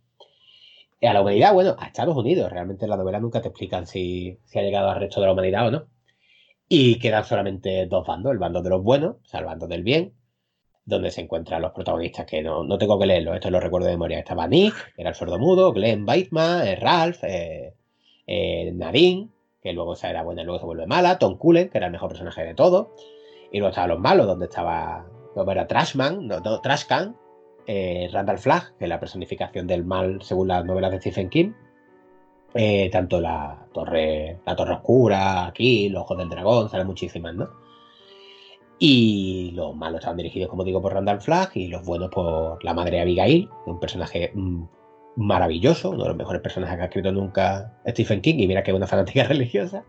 [1.00, 2.52] Y a la humanidad, bueno, a Estados Unidos.
[2.52, 5.34] Realmente en la novela nunca te explican si, si ha llegado al resto de la
[5.34, 5.88] humanidad o no.
[6.68, 9.84] Y quedan solamente dos bandos, el bando de los buenos, o sea, el bando del
[9.84, 10.16] bien,
[10.86, 13.94] donde se encuentran los protagonistas, que no, no tengo que leerlo, esto lo recuerdo de
[13.94, 14.20] memoria.
[14.20, 17.74] Estaba Nick, que era el sordomudo, Glenn Bateman, eh, Ralph, eh,
[18.28, 19.30] eh, Nadine,
[19.62, 21.94] que luego esa era buena y luego se vuelve mala, Tom Cullen, que era el
[21.94, 22.96] mejor personaje de todo,
[23.52, 27.16] y luego estaban los malos, donde estaba, era Trashman, no, no Trashcan,
[27.68, 31.54] eh, Randall Flagg, que es la personificación del mal según las novelas de Stephen King,
[32.92, 37.50] tanto la torre, la torre oscura, aquí, los ojos del dragón, salen muchísimas, ¿no?
[38.84, 42.74] Y los malos estaban dirigidos, como digo, por Randall Flagg y los buenos por la
[42.74, 44.64] madre Abigail, un personaje mmm,
[45.18, 48.72] maravilloso, uno de los mejores personajes que ha escrito nunca Stephen King, y mira que
[48.72, 49.84] es una fanática religiosa.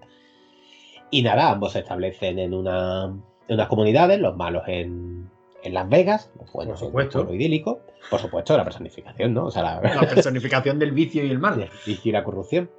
[1.11, 3.05] Y nada, ambos se establecen en, una,
[3.49, 5.31] en unas comunidades, los malos en,
[5.63, 7.27] en Las Vegas, los buenos Por supuesto.
[7.31, 7.81] en idílico.
[8.11, 9.47] Por supuesto, la personificación, ¿no?
[9.47, 11.63] O sea, la, La personificación del vicio y el mal.
[11.63, 12.71] el vicio y la corrupción.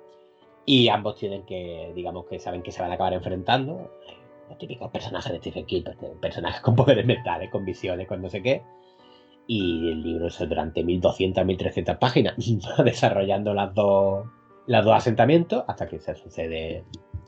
[0.63, 3.91] Y ambos tienen que, digamos que saben que se van a acabar enfrentando.
[4.58, 8.42] Típicos personajes de Stephen King, pues, personajes con poderes mentales, con visiones, con no sé
[8.42, 8.63] qué.
[9.48, 12.36] Y el libro es durante 1200, 1300 páginas,
[12.86, 14.28] desarrollando las dos,
[14.68, 16.86] las dos asentamientos hasta que se sucede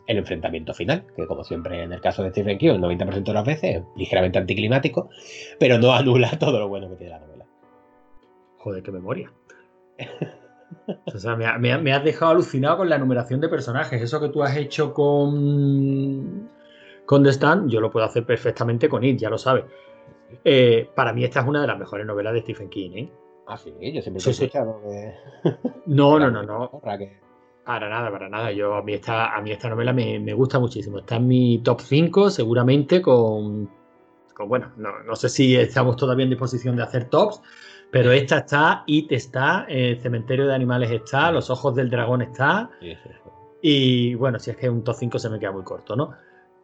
[0.08, 3.34] el enfrentamiento final, que como siempre en el caso de Stephen King, el 90% de
[3.34, 5.10] las veces es ligeramente anticlimático,
[5.60, 7.46] pero no anula todo lo bueno que tiene la novela.
[8.58, 9.32] Joder, qué memoria.
[11.14, 14.02] O sea, me, me me has dejado alucinado con la numeración de personajes.
[14.02, 16.50] Eso que tú has hecho con,
[17.06, 19.66] con The Stand, yo lo puedo hacer perfectamente con It, ya lo sabes.
[20.44, 22.92] Eh, para mí esta es una de las mejores novelas de Stephen King.
[22.96, 23.12] ¿eh?
[23.48, 24.46] Ah, sí, yo siempre Sí, he sí.
[24.46, 25.14] escuchado que...
[25.86, 26.82] No, no, no, no.
[27.64, 28.52] Para nada, para nada.
[28.52, 31.00] Yo, a, mí esta, a mí esta novela me, me gusta muchísimo.
[31.00, 33.70] Está en mi top 5, seguramente, con,
[34.34, 37.42] con- bueno, no, no sé si estamos todavía en disposición de hacer tops,
[37.92, 42.70] pero esta está, It está, eh, Cementerio de Animales está, Los Ojos del Dragón está,
[42.80, 42.96] sí.
[43.62, 46.14] y bueno, si es que un top 5 se me queda muy corto, ¿no?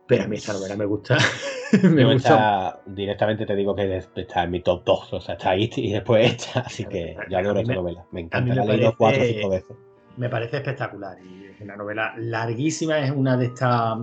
[0.07, 1.17] Pero a mí esta novela me gusta.
[1.83, 2.79] me gusta.
[2.85, 6.31] directamente te digo que está en mi top 2, o sea, está ahí y después
[6.31, 8.05] esta, así que yo adoro esta me- novela.
[8.11, 9.77] Me encanta, la he leído cuatro o cinco veces.
[10.17, 11.17] me parece espectacular.
[11.23, 13.99] Y es una novela larguísima, es una de estas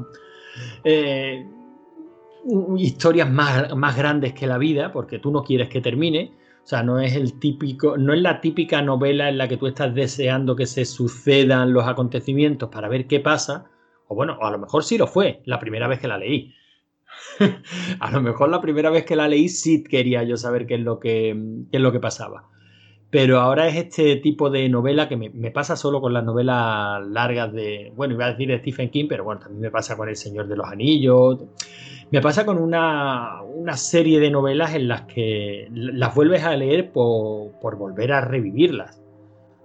[0.85, 1.47] eh,
[2.79, 6.33] historias más, más grandes que la vida, porque tú no quieres que termine.
[6.65, 9.67] O sea, no es el típico, no es la típica novela en la que tú
[9.67, 13.67] estás deseando que se sucedan los acontecimientos para ver qué pasa.
[14.09, 16.55] O bueno, a lo mejor sí lo fue la primera vez que la leí.
[18.01, 20.81] a lo mejor la primera vez que la leí sí quería yo saber qué es
[20.81, 21.37] lo que,
[21.71, 22.49] qué es lo que pasaba.
[23.11, 27.07] Pero ahora es este tipo de novela que me, me pasa solo con las novelas
[27.07, 30.09] largas de, bueno, iba a decir de Stephen King, pero bueno, también me pasa con
[30.09, 31.39] El Señor de los Anillos.
[32.11, 36.91] Me pasa con una, una serie de novelas en las que las vuelves a leer
[36.93, 39.03] por, por volver a revivirlas.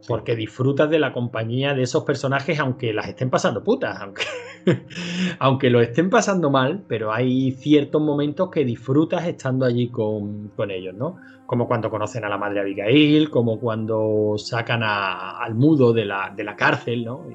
[0.08, 4.24] Porque disfrutas de la compañía de esos personajes aunque las estén pasando putas, aunque,
[5.40, 10.72] aunque lo estén pasando mal, pero hay ciertos momentos que disfrutas estando allí con, con
[10.72, 11.18] ellos, ¿no?
[11.46, 16.44] Como cuando conocen a la madre Abigail, como cuando sacan al mudo de la, de
[16.44, 17.26] la cárcel, ¿no?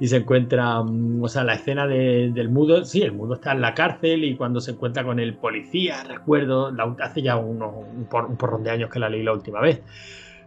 [0.00, 3.60] Y, se encuentra, o sea, la escena de- del mudo, sí, el mudo está en
[3.60, 8.24] la cárcel y cuando se encuentra con el policía, recuerdo, hace ya unos, un, por-
[8.26, 9.82] un porrón de años que la leí la última vez,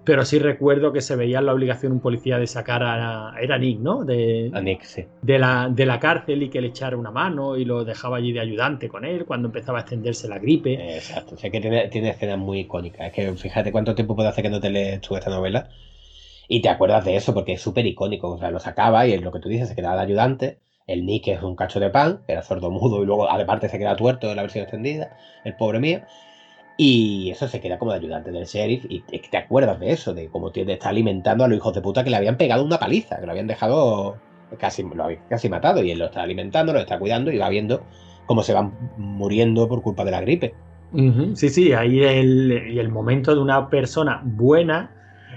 [0.10, 3.80] pero sí recuerdo que se veía la obligación un policía de sacar a, era Nick,
[3.80, 4.04] ¿no?
[4.04, 5.06] De, A Nick, sí.
[5.22, 8.32] de la, de la cárcel y que le echara una mano y lo dejaba allí
[8.32, 10.95] de ayudante con él cuando empezaba a extenderse la gripe.
[10.95, 11.36] Exacto.
[11.36, 13.06] O sea, que tiene, tiene escenas muy icónicas.
[13.06, 15.69] Es que fíjate cuánto tiempo puede hacer que no te lees tú esta novela.
[16.48, 18.32] Y te acuerdas de eso porque es súper icónico.
[18.32, 20.58] O sea, lo sacaba y es lo que tú dices, se quedaba de ayudante.
[20.88, 23.78] El Nick es un cacho de pan, que era sordo mudo y luego aparte se
[23.78, 25.15] queda tuerto en la versión extendida.
[25.43, 26.02] El pobre mío.
[26.82, 28.86] Y eso se queda como de ayudante del sheriff.
[28.88, 32.06] Y te, acuerdas de eso, de cómo tiene, está alimentando a los hijos de puta
[32.06, 34.15] que le habían pegado una paliza, que lo habían dejado
[34.58, 35.84] casi, lo habían casi matado.
[35.84, 37.84] Y él lo está alimentando, lo está cuidando y va viendo
[38.28, 40.54] cómo se van muriendo por culpa de la gripe.
[41.36, 44.89] Sí, sí, ahí el, y el momento de una persona buena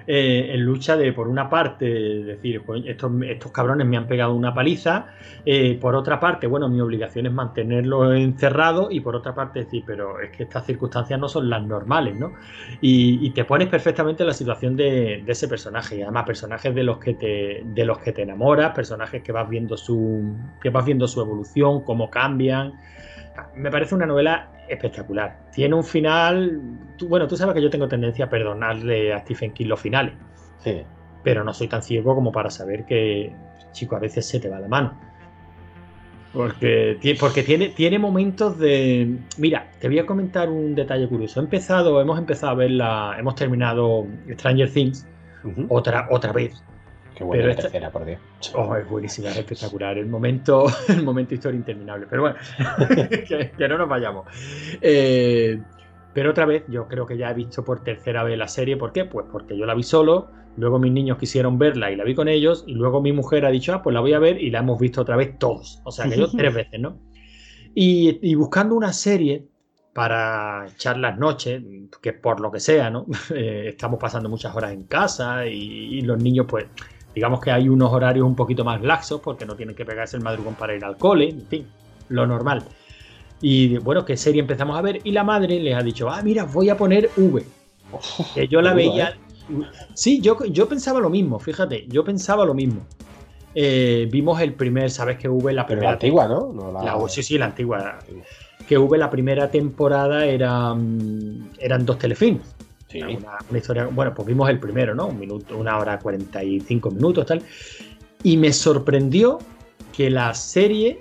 [0.07, 4.35] eh, en lucha de, por una parte, decir, "Coño, estos, estos cabrones me han pegado
[4.35, 5.07] una paliza,
[5.45, 9.83] eh, por otra parte, bueno, mi obligación es mantenerlo encerrado y por otra parte decir,
[9.87, 12.33] pero es que estas circunstancias no son las normales, ¿no?
[12.81, 16.75] Y, y te pones perfectamente en la situación de, de ese personaje, y además personajes
[16.75, 20.71] de los que te, de los que te enamoras, personajes que vas viendo su, que
[20.71, 22.75] vas viendo su evolución, cómo cambian.
[23.55, 25.39] Me parece una novela espectacular.
[25.53, 26.61] Tiene un final.
[26.97, 30.15] tú- bueno, tú sabes que yo tengo tendencia a perdonarle a Stephen King los finales,
[30.59, 30.83] Sí.
[31.23, 33.33] pero no soy tan ciego como para saber que,
[33.73, 34.99] chico, a veces se te va la mano.
[36.33, 39.19] Porque, porque tiene, tiene momentos de.
[39.37, 41.41] Mira, te voy a comentar un detalle curioso.
[41.41, 43.17] He empezado, hemos empezado a ver la.
[43.19, 45.07] Hemos terminado Stranger Things
[45.69, 46.65] otra, otra vez.
[47.15, 48.21] Qué buena pero la esta- tercera, por Dios.
[48.55, 49.99] Oh, es buenísima, es espectacular.
[49.99, 52.07] El momento, el momento historia interminable.
[52.09, 52.37] Pero bueno,
[53.29, 54.27] que, que no nos vayamos.
[54.81, 55.61] Eh,
[56.15, 58.77] pero otra vez, yo creo que ya he visto por tercera vez la serie.
[58.77, 59.05] ¿Por qué?
[59.07, 62.29] Pues porque yo la vi solo, luego mis niños quisieron verla y la vi con
[62.29, 64.59] ellos, y luego mi mujer ha dicho, ah, pues la voy a ver y la
[64.59, 65.81] hemos visto otra vez todos.
[65.85, 66.99] O sea, que yo tres veces, ¿no?
[67.75, 69.47] Y, y buscando una serie
[69.95, 71.63] para echar las noches,
[72.03, 73.07] que por lo que sea, ¿no?
[73.35, 76.67] Eh, estamos pasando muchas horas en casa y, y los niños, pues,
[77.15, 80.23] digamos que hay unos horarios un poquito más laxos porque no tienen que pegarse el
[80.23, 81.67] madrugón para ir al cole, en fin,
[82.09, 82.65] lo normal.
[83.41, 85.01] Y bueno, ¿qué serie empezamos a ver?
[85.05, 87.45] Y la madre les ha dicho, ah, mira, voy a poner V.
[88.35, 89.15] Que yo la veía, ¿eh?
[89.95, 92.87] Sí, yo, yo pensaba lo mismo, fíjate, yo pensaba lo mismo.
[93.55, 95.89] Eh, vimos el primer, ¿sabes que hubo la primera?
[95.89, 96.73] la antigua, ¿no?
[96.73, 97.09] la...
[97.09, 97.99] sí, sí, la antigua.
[98.67, 100.75] Que hubo la primera temporada era,
[101.59, 102.41] eran dos telefilms.
[102.93, 103.01] Sí.
[103.01, 105.07] Una, historia, bueno, pues vimos el primero, ¿no?
[105.07, 107.43] Un minuto, una hora 45 minutos, tal.
[108.23, 109.39] Y me sorprendió
[109.97, 110.99] que la serie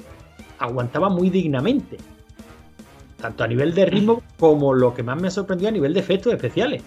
[0.60, 1.98] aguantaba muy dignamente.
[3.20, 6.34] Tanto a nivel de ritmo como lo que más me sorprendió a nivel de efectos
[6.34, 6.82] especiales.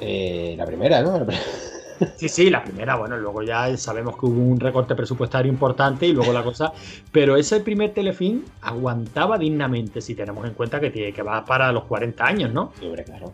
[0.00, 1.24] Eh, la primera, ¿no?
[2.16, 6.12] Sí, sí, la primera, bueno, luego ya sabemos que hubo un recorte presupuestario importante y
[6.12, 6.72] luego la cosa,
[7.12, 11.72] pero ese primer telefilm aguantaba dignamente, si tenemos en cuenta que, tiene, que va para
[11.72, 12.72] los 40 años, ¿no?
[12.78, 13.32] Sí, hombre, claro.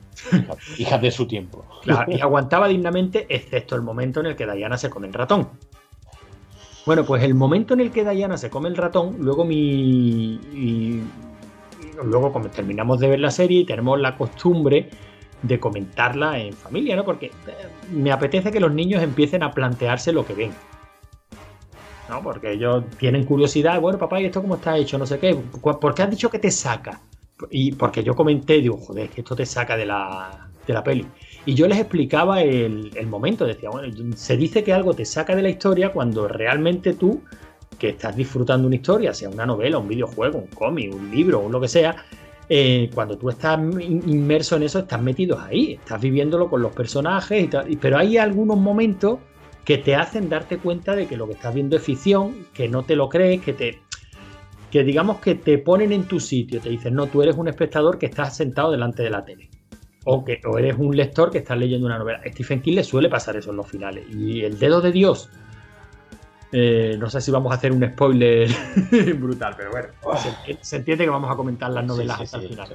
[0.78, 1.64] Hijas de su tiempo.
[1.82, 5.48] Claro, y aguantaba dignamente, excepto el momento en el que Diana se come el ratón.
[6.86, 10.38] Bueno, pues el momento en el que Diana se come el ratón, luego mi.
[12.02, 14.90] luego terminamos de ver la serie y tenemos la costumbre
[15.46, 17.04] de comentarla en familia, ¿no?
[17.04, 17.32] Porque eh,
[17.92, 20.52] me apetece que los niños empiecen a plantearse lo que ven.
[22.08, 22.22] ¿No?
[22.22, 24.98] Porque ellos tienen curiosidad, bueno, papá, ¿y esto cómo está hecho?
[24.98, 25.34] No sé qué.
[25.34, 27.00] ¿Por qué has dicho que te saca?
[27.50, 31.06] Y porque yo comenté, digo, joder, que esto te saca de la, de la peli.
[31.46, 35.34] Y yo les explicaba el, el momento, decía, bueno, se dice que algo te saca
[35.36, 37.22] de la historia cuando realmente tú,
[37.78, 41.48] que estás disfrutando una historia, sea una novela, un videojuego, un cómic, un libro, o
[41.48, 41.96] lo que sea,
[42.48, 47.44] eh, cuando tú estás inmerso en eso, estás metido ahí, estás viviéndolo con los personajes
[47.44, 47.78] y tal.
[47.80, 49.18] Pero hay algunos momentos
[49.64, 52.82] que te hacen darte cuenta de que lo que estás viendo es ficción, que no
[52.82, 53.80] te lo crees, que te.
[54.70, 57.98] que digamos que te ponen en tu sitio, te dicen, no, tú eres un espectador
[57.98, 59.48] que estás sentado delante de la tele.
[60.06, 62.20] O, que, o eres un lector que estás leyendo una novela.
[62.26, 64.04] Stephen King le suele pasar eso en los finales.
[64.14, 65.30] Y el dedo de Dios
[66.56, 68.48] eh, no sé si vamos a hacer un spoiler
[69.18, 69.88] brutal, pero bueno,
[70.60, 72.68] se, entiende que vamos a comentar las novelas hasta el final.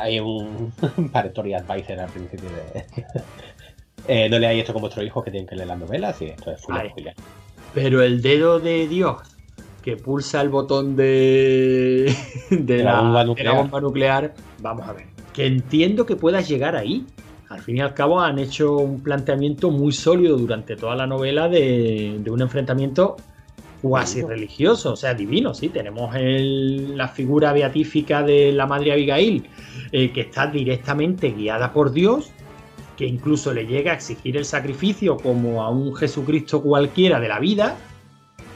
[0.00, 0.72] hay un
[1.12, 2.86] paretory advisor al principio de.
[4.08, 6.50] eh, no leáis esto con vuestros hijos que tienen que leer las novelas y esto
[6.50, 7.14] es full spoiler.
[7.74, 9.18] Pero el dedo de Dios
[9.82, 12.16] que pulsa el botón de,
[12.50, 15.04] de, la, bomba nuclear, vamos a ver.
[15.34, 17.04] Que entiendo que puedas llegar ahí,
[17.50, 21.48] al fin y al cabo han hecho un planteamiento muy sólido durante toda la novela
[21.48, 23.16] de, un enfrentamiento
[23.82, 25.68] cuasi religioso, o sea, divino, sí.
[25.68, 29.48] Tenemos la figura beatífica de la Madre Abigail,
[29.90, 32.30] eh, que está directamente guiada por Dios,
[32.96, 37.40] que incluso le llega a exigir el sacrificio como a un Jesucristo cualquiera de la
[37.40, 37.76] vida.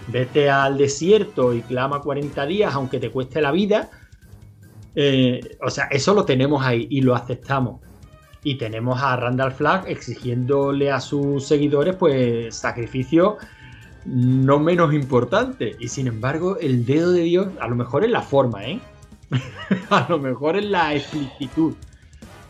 [0.07, 3.90] Vete al desierto y clama 40 días, aunque te cueste la vida.
[4.94, 7.80] Eh, o sea, eso lo tenemos ahí y lo aceptamos
[8.44, 13.38] y tenemos a Randall Flagg exigiéndole a sus seguidores pues sacrificio
[14.04, 15.76] no menos importante.
[15.78, 18.78] Y sin embargo, el dedo de Dios, a lo mejor es la forma, ¿eh?
[19.90, 21.74] a lo mejor es la explicitud.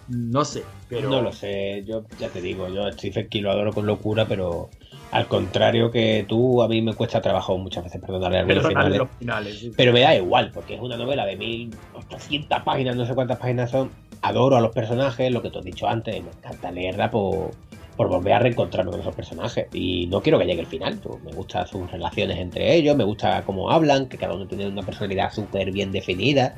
[0.09, 1.09] No sé, pero.
[1.09, 4.68] No lo sé, yo ya te digo, yo a Stephen lo adoro con locura, pero
[5.14, 8.98] al contrario que tú, a mí me cuesta trabajo muchas veces perdonarle algunos finales.
[8.98, 13.14] Los finales Pero me da igual, porque es una novela de 1800 páginas, no sé
[13.14, 16.72] cuántas páginas son, adoro a los personajes, lo que te he dicho antes, me encanta
[16.72, 17.53] leerla por,
[17.96, 19.68] volver a reencontrarme con esos personajes.
[19.72, 23.44] Y no quiero que llegue el final, me gustan sus relaciones entre ellos, me gusta
[23.46, 26.57] cómo hablan, que cada uno tiene una personalidad súper bien definida.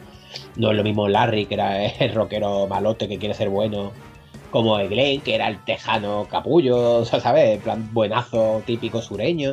[0.56, 3.92] No es lo mismo Larry, que era el rockero malote que quiere ser bueno,
[4.56, 7.56] como Glenn, que era el tejano capullo, o sea, ¿sabes?
[7.56, 9.52] En plan buenazo, típico sureño.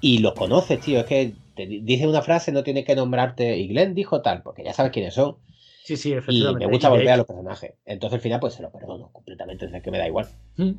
[0.00, 3.68] Y los conoces, tío, es que te dice una frase, no tienes que nombrarte, y
[3.68, 5.36] Glenn dijo tal, porque ya sabes quiénes son.
[5.84, 6.64] Sí, sí, efectivamente.
[6.64, 7.74] Y me gusta volver a los personajes.
[7.86, 10.26] Entonces al final pues se lo perdono completamente, es que me da igual.
[10.56, 10.72] Mm.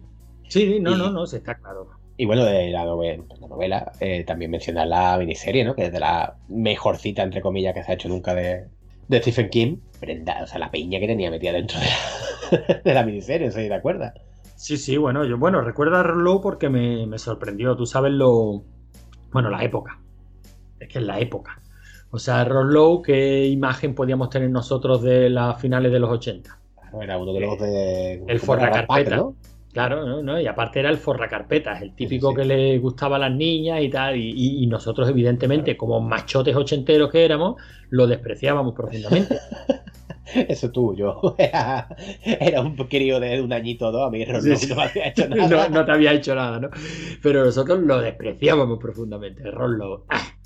[0.49, 1.91] Sí, no, no, no, se está claro.
[2.17, 5.75] Y bueno, de la novela, la novela eh, también mencionar la miniserie, ¿no?
[5.75, 8.67] Que es de la mejorcita, entre comillas, que se ha hecho nunca de,
[9.10, 9.78] de Stephen King.
[10.00, 11.78] Brenda, o sea, la piña que tenía metida dentro
[12.84, 14.13] de la, miniserie, ¿se te acuerdas?
[14.56, 17.76] Sí, sí, bueno, yo, bueno, recuerda Low porque me, me sorprendió.
[17.76, 18.63] Tú sabes lo.
[19.32, 20.00] Bueno, la época.
[20.80, 21.62] Es que es la época.
[22.12, 26.60] O sea, Roslow, ¿qué imagen podíamos tener nosotros de las finales de los 80?
[26.76, 28.24] Claro, era uno de los de.
[28.28, 29.17] El forracarpeta.
[29.17, 29.36] ¿no?
[29.71, 30.41] Claro, ¿no?
[30.41, 34.17] y aparte era el forracarpetas, el típico que le gustaba a las niñas y tal.
[34.17, 39.38] Y, nosotros, evidentemente, como machotes ochenteros que éramos, lo despreciábamos profundamente.
[40.47, 41.88] Eso tú, yo era,
[42.61, 45.70] un crío de un añito o dos, a mí Roslow no me había hecho nada.
[45.70, 46.70] No, te había hecho nada, ¿no?
[47.22, 50.05] Pero nosotros lo despreciábamos profundamente, Roslow.
[50.09, 50.38] ¡Ah!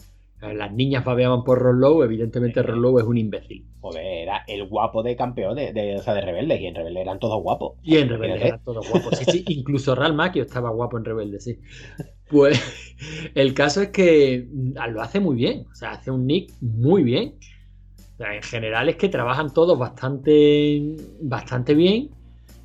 [0.52, 3.66] Las niñas babeaban por Rollo, evidentemente Rollo es un imbécil.
[3.80, 7.20] Joder, era el guapo de campeones, de, o sea, de rebeldes, y en rebelde eran
[7.20, 7.78] todos guapos.
[7.84, 11.60] Y en rebelde eran todos guapos, sí, sí, incluso Real estaba guapo en rebelde, sí.
[12.30, 12.62] Pues
[13.36, 14.48] el caso es que
[14.90, 17.36] lo hace muy bien, o sea, hace un nick muy bien.
[18.14, 22.10] O sea, en general es que trabajan todos bastante, bastante bien.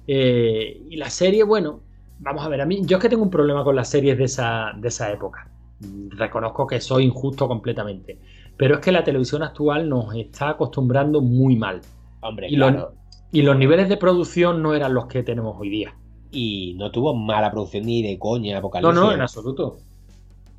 [0.07, 1.81] Eh, y la serie, bueno,
[2.19, 4.25] vamos a ver, a mí, yo es que tengo un problema con las series de
[4.25, 5.51] esa, de esa época.
[5.81, 8.19] Reconozco que soy injusto completamente.
[8.57, 11.81] Pero es que la televisión actual nos está acostumbrando muy mal.
[12.21, 12.79] Hombre, Y, claro.
[12.79, 12.89] los,
[13.31, 15.95] y los niveles de producción no eran los que tenemos hoy día.
[16.33, 18.95] Y no tuvo mala producción ni de coña, No, Apocalipsis.
[19.01, 19.79] no, en absoluto.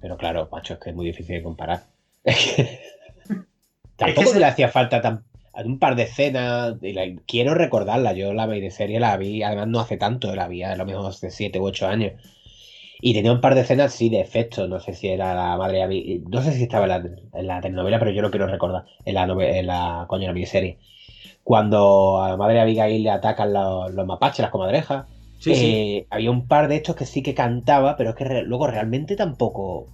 [0.02, 1.84] Pero claro, macho, es que es muy difícil de comparar.
[2.24, 2.80] Es que...
[3.98, 5.26] Tampoco Es que se le hacía falta tan...
[5.66, 6.76] un par de escenas.
[6.82, 8.14] y la- Quiero recordarla.
[8.14, 11.30] Yo la miniserie la vi, además no hace tanto, la vi a lo mejor hace
[11.32, 12.14] 7 u 8 años.
[13.02, 14.68] Y tenía un par de escenas, sí, de efectos.
[14.70, 16.20] No sé si era la madre.
[16.30, 18.86] No sé si estaba en la, en la telenovela, pero yo lo quiero recordar.
[19.06, 20.78] En la, en la, coño, en la miniserie.
[21.44, 25.06] Cuando a la madre Abigail le atacan los, los mapaches, las comadrejas.
[25.40, 25.66] Sí, sí.
[25.66, 28.68] Eh, había un par de estos que sí que cantaba, pero es que re- luego
[28.68, 29.88] realmente tampoco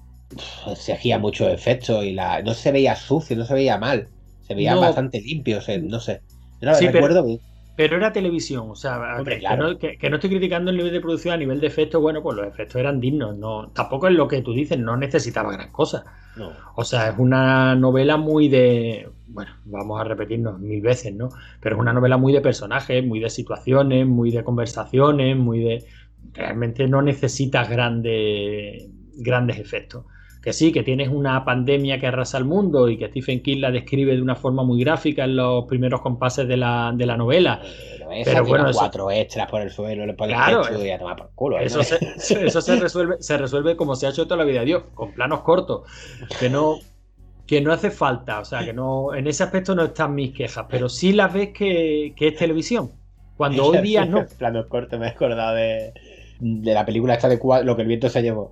[0.75, 4.07] se hacía mucho efecto y la, no se veía sucio, no se veía mal.
[4.47, 4.81] Se veía No.
[4.81, 6.21] bastante limpio, se- no sé.
[6.61, 7.39] Yo no Sí, pero- recuerdo bien.
[7.75, 9.69] Pero era televisión, o sea, Hombre, que, claro.
[9.71, 12.23] no, que- que no estoy criticando el nivel de producción a nivel de efectos, bueno,
[12.23, 15.71] pues los efectos eran dignos, no, tampoco es lo que tú dices, no necesitaba gran
[15.71, 16.05] cosa.
[16.35, 16.51] No.
[16.75, 21.29] O sea, es una novela muy de, bueno, vamos a repetirnos mil veces, ¿no?
[21.59, 25.85] Pero es una novela muy de personajes, muy de situaciones, muy de conversaciones, muy de...
[26.33, 30.05] Realmente no necesitas grandes, grandes efectos.
[30.45, 33.71] Que sí, que tienes una pandemia que arrasa el mundo y que Stephen King la
[33.71, 37.61] describe de una forma muy gráfica en los primeros compases de la, de la novela.
[37.63, 40.91] Pero, esa Pero tiene bueno, eso- cuatro extras por el suelo, le pones Claro, y
[40.91, 41.59] a tomar por culo.
[41.59, 41.65] ¿eh?
[41.65, 41.97] Eso se,
[42.45, 45.13] eso se resuelve, se resuelve como se ha hecho toda la vida de Dios, con
[45.13, 45.81] planos cortos,
[46.39, 46.75] que no,
[47.47, 50.67] que no hace falta, o sea, que no, en ese aspecto no están mis quejas,
[50.69, 52.91] pero sí las ves que, que es televisión.
[53.35, 54.27] Cuando hoy día no.
[54.37, 55.91] Planos cortos, me he acordado de,
[56.39, 58.51] de la película esta de Lo que el viento se llevó.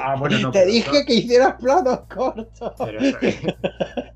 [0.00, 2.72] Ah, bueno, no, Te dije eso- que hicieras planos cortos.
[2.78, 3.18] pero eso,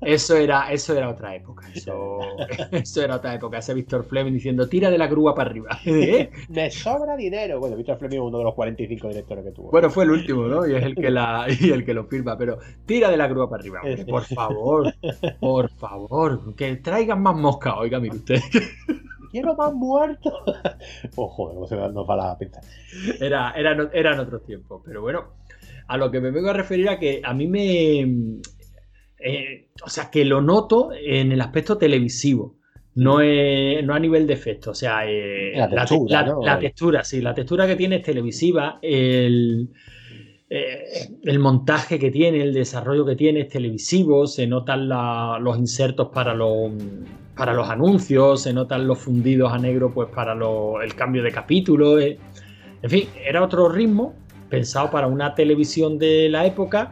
[0.01, 1.67] eso era, eso era otra época.
[1.73, 2.19] Eso,
[2.71, 3.57] eso era otra época.
[3.57, 5.79] Ese Víctor Fleming diciendo tira de la grúa para arriba.
[5.85, 6.29] ¿Eh?
[6.49, 7.59] Me sobra dinero.
[7.59, 9.71] Bueno, Víctor Fleming es uno de los 45 directores que tuvo.
[9.71, 10.67] Bueno, fue el último, ¿no?
[10.67, 13.49] Y es el que la, y el que lo firma, pero tira de la grúa
[13.49, 13.79] para arriba.
[13.83, 14.93] hombre, por favor,
[15.39, 18.39] por favor, que traigan más mosca, oiga, mire usted.
[19.31, 20.33] Quiero más muertos.
[21.15, 22.61] oh, joder, cómo se nos va la pinta.
[23.19, 25.25] Era, eran, eran otros tiempos, pero bueno,
[25.87, 28.01] a lo que me vengo a referir a que a mí me...
[29.19, 32.55] eh, o sea, que lo noto en el aspecto televisivo.
[32.95, 36.41] No, es- no a nivel de efecto, o sea, eh, La te- textura, la- ¿no?
[36.43, 39.69] la textura, sí, la textura que tiene es televisiva, el,
[40.49, 45.59] eh, el montaje que tiene, el desarrollo que tiene es televisivo, se notan la- los
[45.59, 46.71] insertos para los,
[47.37, 51.31] para los anuncios, se notan los fundidos a negro pues para lo- el cambio de
[51.31, 51.99] capítulo.
[51.99, 52.17] eh.
[52.81, 54.13] En fin, era otro ritmo
[54.49, 56.91] pensado para una televisión de la época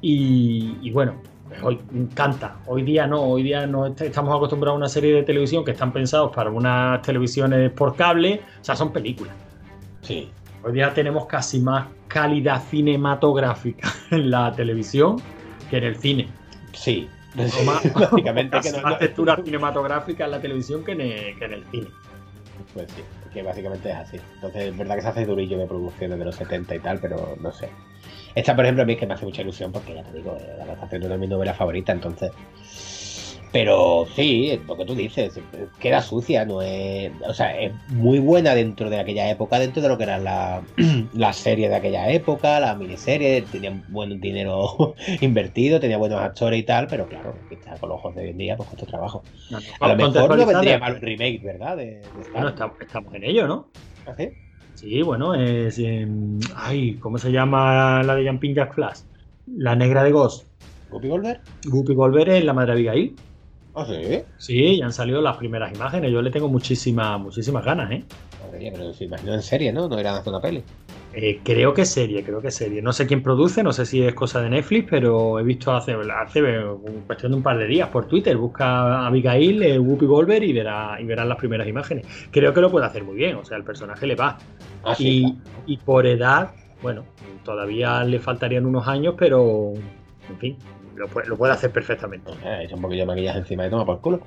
[0.00, 1.14] y, y bueno,
[1.48, 2.56] pues hoy encanta.
[2.66, 5.72] Hoy día no, hoy día no est- estamos acostumbrados a una serie de televisión que
[5.72, 9.34] están pensados para unas televisiones por cable, o sea, son películas.
[10.02, 10.28] Sí.
[10.64, 15.16] Hoy día tenemos casi más calidad cinematográfica en la televisión
[15.70, 16.28] que en el cine.
[16.72, 17.08] Sí.
[17.34, 21.38] Más, Básicamente que casi no, más no- textura cinematográfica en la televisión que en el,
[21.38, 21.88] que en el cine.
[22.74, 23.02] Pues sí,
[23.32, 24.20] que básicamente es así.
[24.34, 27.36] Entonces, es verdad que se hace durillo de producciones de los 70 y tal, pero
[27.40, 27.68] no sé.
[28.34, 30.36] Esta, por ejemplo, a mí es que me hace mucha ilusión porque ya te digo,
[30.40, 32.32] eh, la adaptación de mi novela favorita, entonces.
[33.52, 35.38] Pero sí, lo que tú dices,
[35.78, 37.12] queda sucia, no es.
[37.28, 40.62] O sea, es muy buena dentro de aquella época, dentro de lo que eran la-
[41.14, 46.62] las series de aquella época, las miniseries, tenía buen dinero invertido, tenía buenos actores y
[46.62, 49.22] tal, pero claro, quizás con los ojos de hoy en día, pues cuesta trabajo.
[49.50, 51.76] No, no, A lo mejor no vendría mal un remake, ¿verdad?
[51.76, 53.68] De, de Bueno, estamos, estamos en ello, ¿no?
[54.06, 54.30] ¿Ah, sí?
[55.04, 55.80] Bueno, es.
[56.56, 59.00] ay, ¿cómo se llama la de Jumping Jack Flash?
[59.46, 60.46] La negra de Ghost.
[60.90, 61.40] ¿Guppy Goldberg?
[61.64, 63.14] Guppy Golver es la madre Abigail.
[63.74, 64.22] Ah, sí.
[64.36, 66.12] Sí, ya han salido las primeras imágenes.
[66.12, 68.04] Yo le tengo muchísimas, muchísimas ganas, ¿eh?
[68.44, 69.88] Madre mía, pero se imaginó en serie, ¿no?
[69.88, 70.62] No era una peli.
[71.14, 72.80] Eh, creo que es serie, creo que es serie.
[72.80, 75.94] No sé quién produce, no sé si es cosa de Netflix, pero he visto hace,
[75.94, 76.42] hace
[77.06, 78.36] cuestión de un par de días por Twitter.
[78.36, 82.06] Busca a Abigail, eh, Whoopi Goldberg y verá, y verás las primeras imágenes.
[82.30, 84.38] Creo que lo puede hacer muy bien, o sea, el personaje le va.
[84.84, 86.52] Ah, y, y por edad,
[86.82, 87.04] bueno,
[87.44, 89.72] todavía le faltarían unos años, pero
[90.30, 90.56] en fin,
[91.02, 92.30] lo puede, lo puede hacer perfectamente.
[92.32, 92.60] claro.
[92.62, 94.20] Eh, hecho un poquillo de maquillaje encima de toma por culo.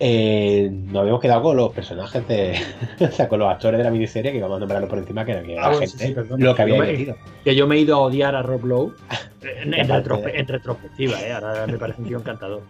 [0.00, 2.54] Eh, nos habíamos quedado con los personajes de.
[3.00, 5.32] o sea, con los actores de la miniserie que íbamos a nombrarlos por encima, que
[5.32, 7.16] era, que era Ah, la bueno, sí, gente sí, lo que había Yo me-.
[7.44, 8.94] Que yo me he ido a odiar a Rob Lowe
[9.42, 11.32] en, en aparte retrospe- de- en retrospectiva, ¿eh?
[11.32, 12.62] ahora me parece un tío encantador.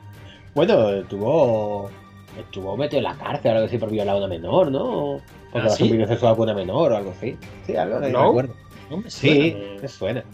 [0.54, 1.90] Bueno, estuvo.
[2.38, 5.20] Estuvo metido en la cárcel o algo así por violar a una menor, ¿no?
[5.50, 5.82] Porque ¿Ah, sí?
[5.84, 7.36] un video sexual con una menor o algo así.
[7.66, 8.26] Sí, algo que no ¿No?
[8.28, 8.54] recuerdo.
[8.90, 10.24] No me Sí, suena, me suena.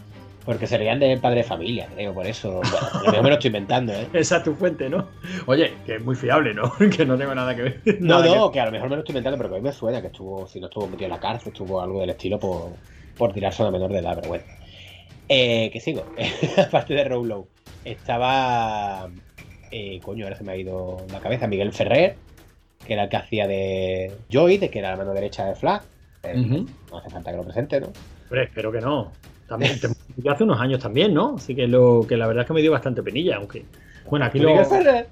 [0.45, 2.61] Porque serían de padre de familia, creo, por eso.
[3.03, 4.07] Bueno, me lo estoy inventando, ¿eh?
[4.13, 5.07] Esa es tu fuente, ¿no?
[5.47, 6.71] Oye, que es muy fiable, ¿no?
[6.95, 7.81] que no tengo nada que ver.
[7.99, 8.59] No, no, que...
[8.59, 10.47] a lo mejor me lo estoy inventando, pero que a mí me suena que estuvo,
[10.47, 12.73] si no estuvo metido en la cárcel, estuvo algo del estilo por,
[13.17, 14.43] por tirarse a una menor de edad, pero bueno.
[15.27, 16.05] Eh, que sigo,
[16.57, 17.47] aparte de Rowlow,
[17.83, 19.09] estaba.
[19.71, 21.47] Eh, coño, ahora se me ha ido la cabeza.
[21.47, 22.15] Miguel Ferrer,
[22.85, 25.81] que era el que hacía de Joy, de que era la mano derecha de Flash.
[26.23, 26.35] Eh.
[26.35, 27.87] No hace falta que lo presente, ¿no?
[28.23, 29.11] Hombre, espero que no.
[29.47, 29.87] También te
[30.29, 31.35] hace unos años también, ¿no?
[31.35, 33.65] Así que lo que la verdad es que me dio bastante penilla, aunque.
[34.09, 34.49] Bueno, aquí lo.
[34.49, 35.07] Miguel Ferrer,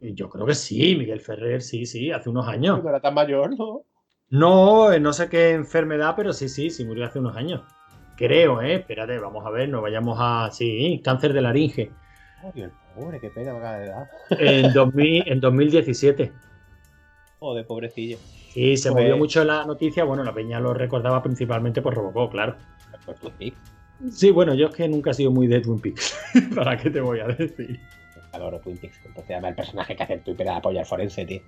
[0.00, 2.82] Yo creo que sí, Miguel Ferrer, sí, sí, hace unos años.
[2.82, 3.82] no era tan mayor, ¿no?
[4.30, 7.62] No, eh, no sé qué enfermedad, pero sí, sí, sí murió hace unos años.
[8.16, 8.74] Creo, ¿eh?
[8.74, 10.50] Espérate, vamos a ver, no vayamos a.
[10.52, 11.90] Sí, cáncer de laringe.
[12.42, 14.10] Joder, el pobre, qué pena me acaba de dar.
[14.38, 16.32] En, 2000, en 2017.
[17.38, 18.18] Joder, pobrecillo.
[18.52, 20.04] Sí, se Pues- movió mucho la noticia.
[20.04, 22.56] Bueno, la peña lo recordaba principalmente por Robocop, claro.
[23.04, 23.58] Pues Twin Peaks.
[24.10, 26.16] Sí, bueno, yo es que nunca he sido muy de Twin Peaks.
[26.54, 27.78] ¿Para qué te voy a decir?
[28.32, 28.96] Adoro Twin Peaks.
[29.04, 31.40] Entonces, además, el personaje que hace el Twitter de apoya al forense, tío.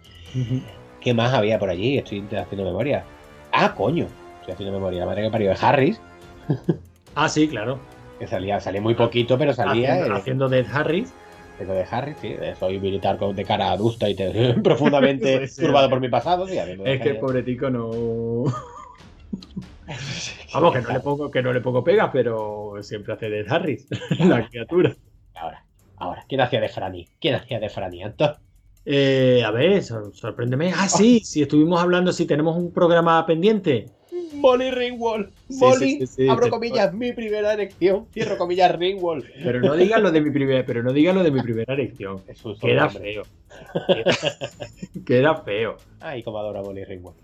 [1.01, 1.99] ¿Qué más había por allí?
[1.99, 3.05] Estoy haciendo memoria.
[3.53, 4.07] Ah, coño.
[4.41, 5.01] Estoy haciendo memoria.
[5.01, 6.01] La madre que parió de Harris,
[7.15, 7.79] Ah, sí, claro.
[8.19, 9.93] que salía, salía muy poquito, pero salía.
[9.93, 11.13] haciendo, eh, haciendo Death Harris.
[11.59, 12.35] De Harris, sí.
[12.59, 16.45] Soy militar con, de cara adusta y te- profundamente turbado por mi pasado.
[16.47, 17.21] De Es que el Harris.
[17.21, 18.45] pobretico no.
[20.53, 23.87] Vamos, que no le pongo, que no le pongo pegas, pero siempre hace Death Harris,
[24.19, 24.97] la criatura.
[25.35, 25.65] Ahora,
[25.97, 26.25] ahora.
[26.29, 27.09] ¿Quién hacía de Franny?
[27.21, 28.03] ¿Quién hacía de Franny?
[28.03, 28.33] Anton.
[28.85, 30.73] Eh, a ver, sor- sorpréndeme.
[30.75, 33.87] Ah, sí, sí, estuvimos hablando, si tenemos un programa pendiente.
[34.35, 35.31] Molly Ringwald.
[35.49, 38.07] Sí, Molly, sí, sí, sí, abro comillas, mi primera elección.
[38.13, 39.25] Cierro comillas, Ringwald.
[39.45, 42.59] Pero no digas lo de mi primera, pero no digas lo de mi primera un
[42.59, 43.23] Queda feo.
[43.87, 44.05] Queda,
[45.07, 45.77] queda feo.
[46.01, 47.17] Ay, como adoro a Molly Ringwald.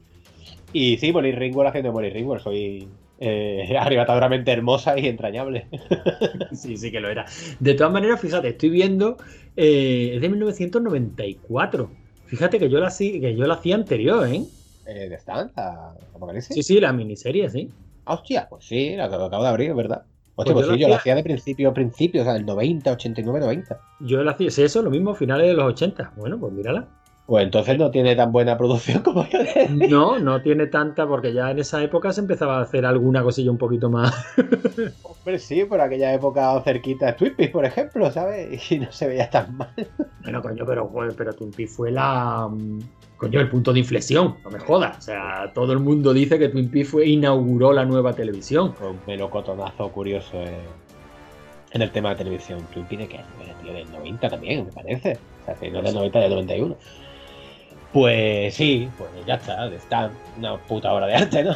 [0.72, 2.42] Y sí, Molly Ringwald haciendo Molly Ringwald.
[2.42, 2.88] Soy
[3.18, 5.66] eh, arrebatadoramente hermosa y entrañable.
[6.52, 7.26] Sí, sí que lo era.
[7.60, 9.16] De todas maneras, fíjate, estoy viendo.
[9.56, 11.90] eh, es de 1994.
[12.26, 14.42] Fíjate que yo la, hacía- que yo la hacía anterior, ¿eh?
[14.86, 15.50] Eh, ¿De Stan?
[15.56, 16.54] ¿A Apocalipsis?
[16.54, 17.68] Sí, sí, la miniserie, sí.
[18.04, 20.02] Ah, hostia, pues sí, la acabo acabo de abrir, verdad.
[20.34, 22.24] Hostia, Pues pues, yo sí, la yo la hacía- hacía de principio a principio, o
[22.24, 23.80] sea, del 90, 89, 90.
[24.00, 26.12] Yo la hacía, sí, eso, lo mismo, finales de los 80.
[26.16, 26.88] Bueno, pues mírala.
[27.28, 29.38] Pues entonces no tiene tan buena producción como yo.
[29.68, 33.50] No, no tiene tanta, porque ya en esa época se empezaba a hacer alguna cosilla
[33.50, 34.14] un poquito más.
[35.02, 38.58] Hombre, sí, por aquella época cerquita de Twin Peaks, por ejemplo, ¿sabes?
[38.72, 39.74] Y no se veía tan mal.
[40.22, 42.48] Bueno, coño, pero, pero Twin Peaks fue la.
[42.50, 42.78] mm,
[43.18, 44.96] Coño, el punto de inflexión, no me jodas.
[44.96, 48.74] O sea, todo el mundo dice que Twin Peaks fue, inauguró la nueva televisión.
[48.80, 50.56] Un melocotonazo curioso eh,
[51.72, 52.60] en el tema de televisión.
[52.72, 55.18] Twin Peaks de qué año era, tío, del 90 también, me parece.
[55.42, 56.76] O sea, si no del 90, del 91.
[57.93, 61.55] Pues sí, pues ya está, está una puta obra de arte, ¿no?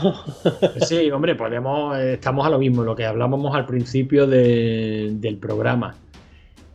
[0.87, 5.37] Sí, hombre, podemos, eh, estamos a lo mismo, lo que hablábamos al principio de- del
[5.37, 5.95] programa.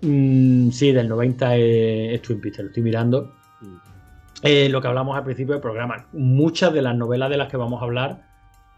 [0.02, 3.34] Mm, sí, del 90 es, es Twin Peaks, lo estoy mirando.
[3.62, 3.76] Mm.
[4.44, 6.06] Eh, lo que hablamos al principio del programa.
[6.14, 8.27] Muchas de las novelas de las que vamos a hablar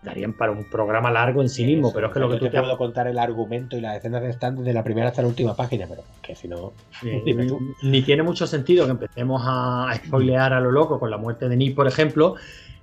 [0.01, 2.51] darían para un programa largo en sí mismo, pero es que lo que tú te
[2.51, 5.27] te puedo contar el argumento y las escenas de stand desde la primera hasta la
[5.27, 6.73] última página, pero que si no.
[7.83, 11.49] Ni tiene mucho sentido que empecemos a, a spoilear a lo loco con la muerte
[11.49, 12.35] de Nick, por ejemplo,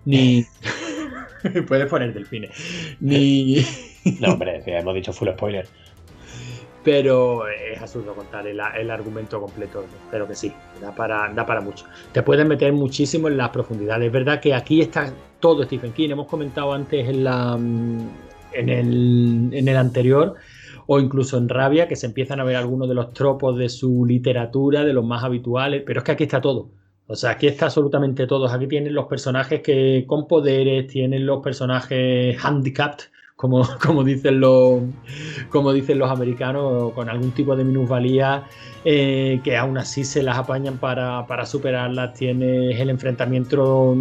[0.07, 0.47] ni.
[1.69, 2.51] Puedes poner delfines.
[3.01, 3.65] Ni.
[4.21, 5.67] No, hombre, si hemos dicho full spoiler.
[6.83, 9.85] Pero es absurdo contar el, el argumento completo.
[10.11, 11.85] Pero que sí, da para, da para mucho.
[12.13, 14.07] Te puedes meter muchísimo en las profundidades.
[14.07, 15.13] Es verdad que aquí está
[15.47, 16.11] todo Stephen King.
[16.11, 18.09] Hemos comentado antes en, la, mm,
[18.53, 20.35] en, el, en el anterior,
[20.89, 24.05] o incluso en Rabia, que se empiezan a ver algunos de los tropos de su
[24.05, 25.85] literatura, de los más habituales.
[25.87, 26.71] Pero es que aquí está todo.
[27.07, 28.49] O sea, aquí está absolutamente todo.
[28.49, 33.05] Aquí tienen los personajes que con poderes, tienen los personajes handicapped,
[33.37, 34.81] como, como, dicen los,
[35.49, 38.49] como dicen los americanos, con algún tipo de minusvalía,
[38.85, 42.15] eh, que aún así se las apañan para, para superarlas.
[42.15, 43.97] Tienes el enfrentamiento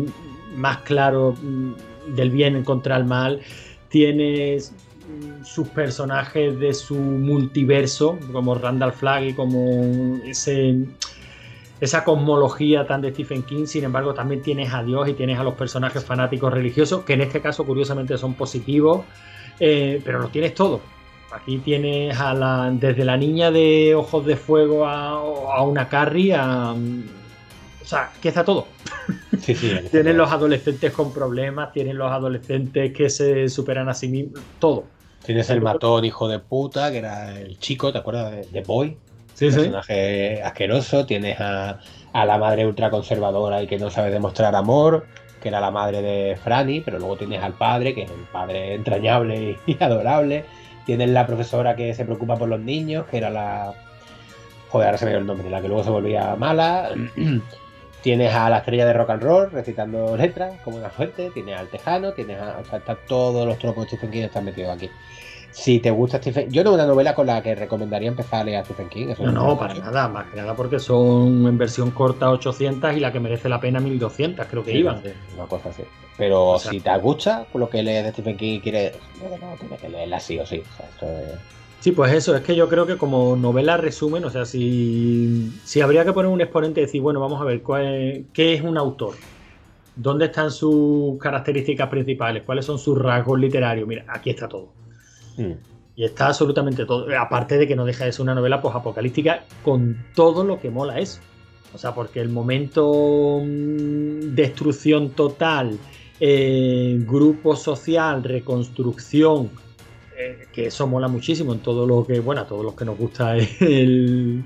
[0.55, 3.41] más claro mm, del bien contra el mal.
[3.89, 10.85] Tienes mm, sus personajes de su multiverso, como Randall Flagg y como ese
[11.81, 15.43] esa cosmología tan de Stephen King, sin embargo también tienes a Dios y tienes a
[15.43, 19.05] los personajes fanáticos religiosos, que en este caso curiosamente son positivos,
[19.59, 20.81] eh, pero los tienes todos.
[21.31, 26.33] Aquí tienes a la, desde la niña de ojos de fuego a, una Carrie,
[27.85, 28.67] o sea, que está todo.
[29.39, 29.71] Sí, sí.
[29.91, 34.85] Tienen los adolescentes con problemas, tienen los adolescentes que se superan a sí mismos, todo.
[35.23, 38.97] Tienes el matón hijo de puta, que era el chico, ¿te acuerdas de, de Boy?
[39.35, 39.57] Sí, sí.
[39.57, 41.05] personaje asqueroso.
[41.05, 41.79] Tienes a,
[42.13, 45.05] a la madre ultraconservadora y que no sabe demostrar amor,
[45.41, 48.73] que era la madre de Franny, pero luego tienes al padre, que es el padre
[48.73, 50.45] entrañable y, adorable.
[50.85, 53.73] Tienes la profesora que se preocupa por los niños, que era la.
[54.69, 56.91] Joder, ahora se me dio el nombre, la que luego se volvía mala.
[58.05, 61.31] tienes a la estrella de rock and roll recitando letras como una fuente.
[61.31, 62.59] Tienes al tejano, tienes a.
[62.59, 64.91] O sea, están todos los tropos de Stephen King están metidos aquí.
[65.49, 68.57] Si te gusta Stephen yo no una novela con la que recomendaría empezar a leer
[68.59, 69.07] a Stephen King.
[69.17, 73.11] no, no, para nada, más que nada porque son en versión corta 800 y la
[73.11, 75.01] que merece la pena 1200, creo que iban.
[75.35, 75.81] una cosa así.
[76.15, 79.89] Pero si te gusta lo que lees de Stephen King y quieres, no, tienes que
[79.89, 80.61] leerla sí o sí.
[81.85, 85.81] Sí, pues eso, es que yo creo que como novela resumen, o sea, si, si
[85.81, 89.13] habría que poner un exponente y decir, bueno, vamos a ver, ¿qué es un autor?
[89.95, 92.41] ¿Dónde están sus características principales?
[92.43, 93.87] ¿Cuáles son sus rasgos literarios?
[93.87, 94.69] Mira, aquí está todo.
[95.37, 95.51] Mm.
[95.95, 97.05] Y está absolutamente todo.
[97.19, 100.97] Aparte de que no deja de ser una novela apocalíptica con todo lo que mola
[100.97, 101.19] eso.
[101.71, 105.77] O sea, porque el momento mm, destrucción total,
[106.19, 109.51] eh, grupo social, reconstrucción,
[110.17, 112.97] eh, que eso mola muchísimo en todo lo que, bueno, a todos los que nos
[112.97, 114.43] gusta el,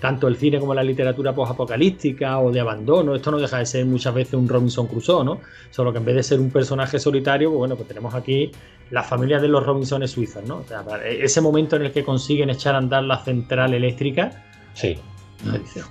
[0.00, 3.14] tanto el cine como la literatura post-apocalíptica o de abandono.
[3.14, 5.40] Esto no deja de ser muchas veces un Robinson Crusoe, ¿no?
[5.70, 8.50] Solo que en vez de ser un personaje solitario, pues bueno, pues tenemos aquí
[8.90, 10.58] la familia de los Robinsones suizos, ¿no?
[10.58, 14.44] O sea, ese momento en el que consiguen echar a andar la central eléctrica.
[14.74, 14.96] Sí.
[15.44, 15.84] Dices,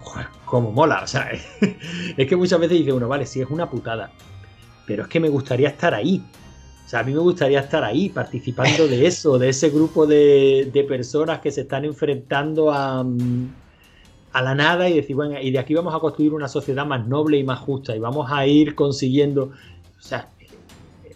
[0.46, 1.02] cómo mola.
[1.04, 1.30] O sea,
[2.18, 4.12] es que muchas veces dice uno, vale, sí es una putada.
[4.86, 6.24] Pero es que me gustaría estar ahí.
[6.88, 10.70] O sea, a mí me gustaría estar ahí, participando de eso, de ese grupo de,
[10.72, 13.06] de personas que se están enfrentando a,
[14.32, 17.06] a la nada y decir, bueno, y de aquí vamos a construir una sociedad más
[17.06, 19.52] noble y más justa y vamos a ir consiguiendo.
[20.00, 20.30] O sea,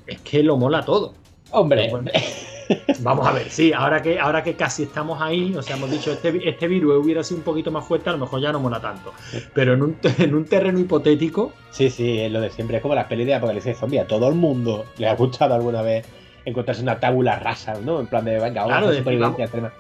[0.05, 1.13] es que lo mola todo.
[1.51, 1.89] Hombre.
[2.99, 6.11] vamos a ver, sí, ahora que, ahora que casi estamos ahí, o sea, hemos dicho,
[6.11, 8.80] este, este virus hubiera sido un poquito más fuerte, a lo mejor ya no mola
[8.80, 9.13] tanto.
[9.53, 11.53] Pero en un, en un terreno hipotético.
[11.72, 13.99] Sí, sí, es lo de siempre, es como las pelis de Apocalipsis Zombie.
[13.99, 16.05] A todo el mundo le ha gustado alguna vez
[16.45, 17.99] encontrarse una tabula rasa, ¿no?
[17.99, 19.72] En plan de, venga, vamos claro, supervivencia extrema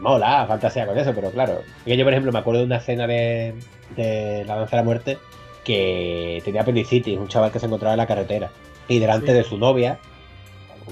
[0.00, 1.62] mola, fantasía con eso, pero claro.
[1.84, 3.54] Que yo, por ejemplo, me acuerdo de una escena de,
[3.96, 5.18] La Danza de la Muerte
[5.64, 8.50] que tenía apendicitis, un chaval que se encontraba en la carretera.
[8.86, 9.98] Y delante de su novia,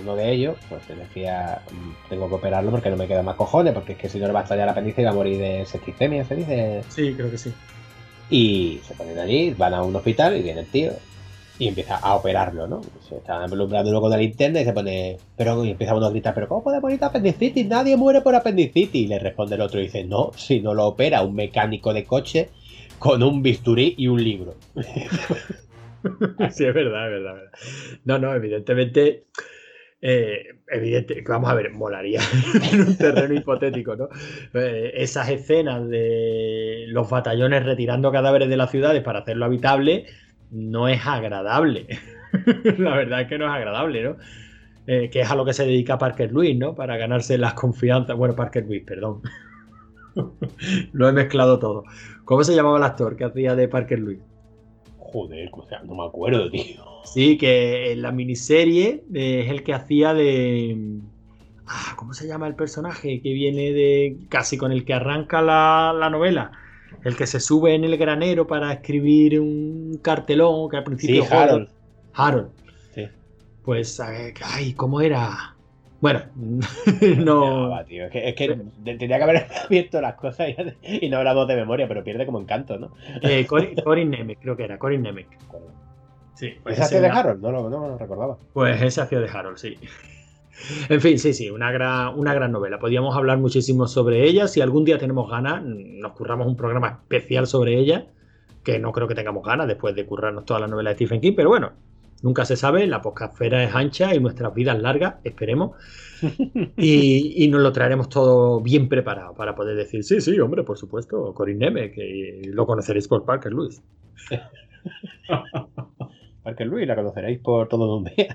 [0.01, 3.75] uno de ellos, pues decía, mm, tengo que operarlo porque no me queda más cojones,
[3.75, 5.39] porque es que si no le va a estallar la apéndice y va a morir
[5.39, 6.83] de septicemia, se dice.
[6.89, 7.53] Sí, creo que sí.
[8.31, 10.93] Y se ponen allí, van a un hospital y viene el tío
[11.59, 12.81] y empieza a operarlo, ¿no?
[13.09, 15.19] Se está alumbrando con la linterna y se pone.
[15.37, 17.67] Pero y empieza uno a gritar, ¿pero cómo puede morir de apendicitis?
[17.67, 19.03] Nadie muere por apendicitis.
[19.03, 22.05] Y le responde el otro y dice, no, si no lo opera un mecánico de
[22.05, 22.49] coche
[22.99, 24.55] con un bisturí y un libro.
[24.75, 27.37] sí, es verdad, es verdad.
[28.05, 29.27] No, no, evidentemente.
[30.05, 32.21] Eh, evidente, vamos a ver, molaría
[32.73, 34.09] en un terreno hipotético, ¿no?
[34.53, 40.07] Eh, esas escenas de los batallones retirando cadáveres de las ciudades para hacerlo habitable,
[40.51, 41.87] no es agradable.
[42.79, 44.17] la verdad es que no es agradable, ¿no?
[44.89, 46.75] Eh, que es a lo que se dedica Parker Luis, ¿no?
[46.75, 48.17] Para ganarse las confianzas.
[48.17, 49.23] Bueno, Parker Luis, perdón.
[50.93, 51.85] lo he mezclado todo.
[52.25, 54.19] ¿Cómo se llamaba el actor que hacía de Parker Luis?
[55.13, 56.83] Joder, o sea, no me acuerdo, tío.
[57.05, 61.01] Sí, que en la miniserie es el que hacía de.
[61.67, 64.17] Ah, ¿Cómo se llama el personaje que viene de.
[64.29, 66.53] casi con el que arranca la, la novela?
[67.05, 71.25] el que se sube en el granero para escribir un cartelón que al principio...
[71.25, 71.69] Sí, Harold.
[72.13, 72.51] Harold.
[72.95, 73.07] Sí.
[73.65, 75.57] Pues, ay, ¿cómo era?
[76.03, 76.21] Bueno,
[77.25, 77.81] no...
[77.81, 80.49] es que, es que tendría que haber abierto las cosas
[80.83, 82.91] y, no hablamos de memoria, pero pierde como encanto, ¿no?
[83.23, 83.47] Eh,
[83.85, 85.29] Corin, Nemec, creo que era, Corin Nemec.
[86.35, 87.41] Sí, pues ¿Ese hacía de Harold?
[87.41, 88.37] No lo, no lo recordaba.
[88.53, 89.79] Pues ese hacía de Harold, sí.
[90.89, 92.81] En fin, sí, sí, una gran, una gran novela.
[92.81, 94.49] Podríamos hablar muchísimo sobre ella.
[94.49, 98.07] Si algún día tenemos ganas, nos curramos un programa especial sobre ella,
[98.65, 101.35] que no creo que tengamos ganas después de currarnos toda la novela de Stephen King,
[101.37, 101.73] pero bueno,
[102.23, 105.73] nunca se sabe, la poscafera es ancha y nuestras vidas largas, esperemos.
[106.77, 111.35] Y, nos lo traeremos todo bien preparado para poder decir, sí, sí, hombre, por supuesto,
[111.35, 113.83] Corin Neme, que lo conoceréis por Parker Lewis.
[116.45, 118.15] Parker Lewis la conoceréis por todo donde.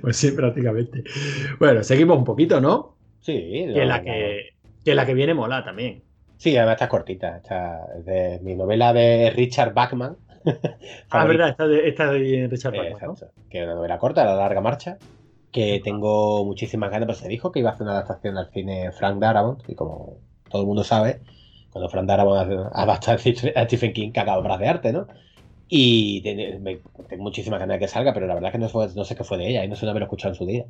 [0.00, 1.02] Pues sí, prácticamente.
[1.58, 2.96] Bueno, seguimos un poquito, ¿no?
[3.20, 3.66] Sí.
[3.72, 6.02] Que, la que, la que viene mola también.
[6.36, 7.38] Sí, además está cortita.
[7.38, 10.16] Esta es de mi novela de Richard Bachman.
[11.10, 13.16] ah, verdad, esta de, esta de Richard Bachman.
[13.50, 14.98] Que es una novela corta, La larga marcha.
[15.50, 18.90] Que tengo muchísimas ganas, pues se dijo que iba a hacer una adaptación al cine
[18.92, 19.62] Frank Darabont.
[19.68, 20.18] Y como
[20.50, 21.20] todo el mundo sabe,
[21.70, 25.06] cuando Frank Darabont adapta a Stephen King, caga obras de arte, ¿no?
[25.68, 29.16] Y tengo muchísima ganas de que salga, pero la verdad es que no, no sé
[29.16, 30.66] qué fue de ella y no sé haberlo escuchado en su día.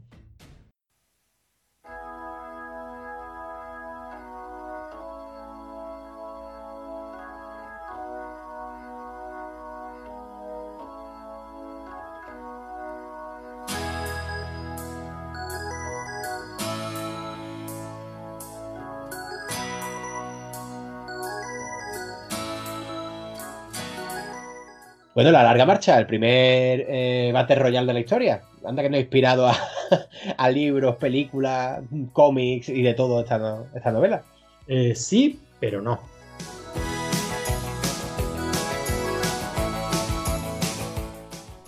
[25.22, 28.42] Bueno, la larga marcha, el primer eh, Battle Royale de la historia.
[28.64, 29.54] Anda que no ha inspirado a,
[30.36, 31.78] a libros, películas,
[32.12, 34.24] cómics y de todo esta, no- esta novela.
[34.66, 36.00] Eh, sí, pero no.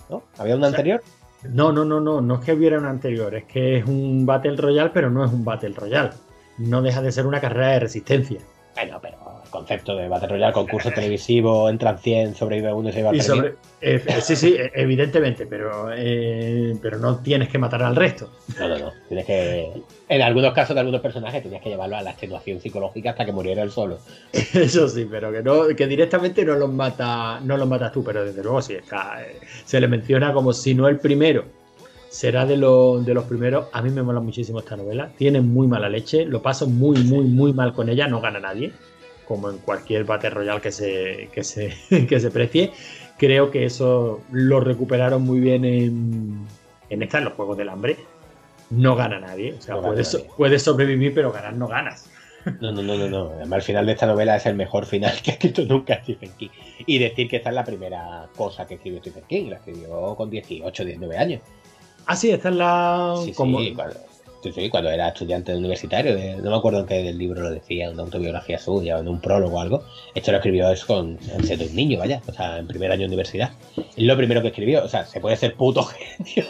[0.09, 0.23] ¿No?
[0.37, 1.01] ¿Había una O sea, anterior?
[1.49, 4.55] No, no, no, no, no es que hubiera una anterior, es que es un Battle
[4.57, 6.11] Royale, pero no es un Battle Royale.
[6.57, 8.39] No deja de ser una carrera de resistencia.
[9.55, 13.49] Concepto de Battle Royale, concurso televisivo, entran 100, sobrevive uno y se va a sobre,
[13.79, 18.29] eh, eh, sí, sí, eh, evidentemente, pero, eh, pero no tienes que matar al resto.
[18.59, 18.91] No, no, no.
[19.07, 19.71] Tienes que.
[20.09, 23.31] En algunos casos de algunos personajes tenías que llevarlo a la extenuación psicológica hasta que
[23.31, 23.99] muriera él solo.
[24.33, 28.25] Eso sí, pero que no, que directamente no los mata, no los matas tú, pero
[28.25, 29.23] desde luego sí está.
[29.23, 31.45] eh, se le menciona como si no el primero.
[32.09, 33.67] Será de, los de los primeros.
[33.73, 35.11] A mí me mola muchísimo esta novela.
[35.17, 36.23] Tiene muy mala leche.
[36.25, 38.07] Lo paso muy, muy, muy mal con ella.
[38.07, 38.71] No gana nadie.
[39.27, 41.73] Como en cualquier Battle Royale que se, que se,
[42.07, 42.71] que se precie.
[43.17, 46.45] Creo que eso lo recuperaron muy bien en,
[46.89, 47.97] en esta, en los Juegos del Hambre.
[48.69, 49.53] No gana nadie.
[49.53, 50.29] O sea, No puedes, nadie.
[50.35, 52.09] puedes sobrevivir, pero ganar no ganas.
[52.61, 53.29] No, no, no, no, no.
[53.31, 56.29] Además, el final de esta novela es el mejor final que ha escrito nunca Stephen
[56.37, 56.49] King.
[56.85, 59.49] Y decir que esta es la primera cosa que escribió Stephen King.
[59.49, 61.41] La escribió con 18, 19 años.
[62.05, 63.15] Ah, sí, esta es la.
[63.23, 63.75] Sí, como- sí,
[64.51, 66.15] sí, cuando era estudiante universitario.
[66.41, 69.19] no me acuerdo en qué del libro lo decía, una autobiografía suya o en un
[69.19, 69.83] prólogo o algo.
[70.13, 72.21] Esto lo escribió es con, siendo un niño, vaya.
[72.27, 73.51] O sea, en primer año de universidad.
[73.75, 74.83] Es lo primero que escribió.
[74.83, 75.83] O sea, se puede ser puto
[76.25, 76.45] genio.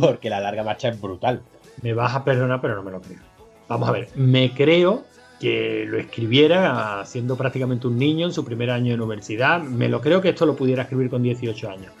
[0.00, 1.42] Porque la larga marcha es brutal.
[1.82, 3.20] Me vas a perdonar, pero no me lo creo.
[3.68, 5.04] Vamos a ver, me creo
[5.38, 9.60] que lo escribiera siendo prácticamente un niño en su primer año de universidad.
[9.60, 11.92] Me lo creo que esto lo pudiera escribir con 18 años.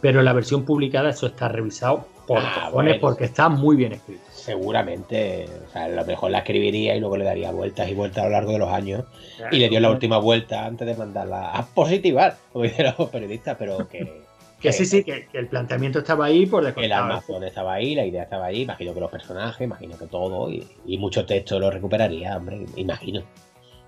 [0.00, 3.00] Pero en la versión publicada eso está revisado por Ah, cojones bueno.
[3.00, 4.22] porque está muy bien escrito.
[4.32, 8.22] Seguramente, o sea, a lo mejor la escribiría y luego le daría vueltas y vueltas
[8.24, 9.04] a lo largo de los años.
[9.50, 13.56] Y le dio la última vuelta antes de mandarla a positivar, como dicen los periodistas,
[13.58, 14.24] pero que,
[14.60, 17.04] Que sí, sí, que, que el planteamiento estaba ahí por el descontado.
[17.04, 20.66] Amazon estaba ahí, la idea estaba ahí, imagino que los personajes, imagino que todo, y,
[20.86, 23.22] y mucho texto lo recuperaría, hombre, imagino.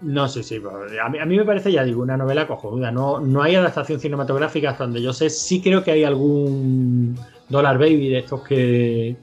[0.00, 0.60] No, sí, sí.
[1.02, 2.90] A mí, a mí me parece, ya digo, una novela cojonuda.
[2.90, 5.30] No, no hay adaptación cinematográfica hasta donde yo sé.
[5.30, 7.18] Sí creo que hay algún
[7.48, 9.16] Dollar Baby de estos que,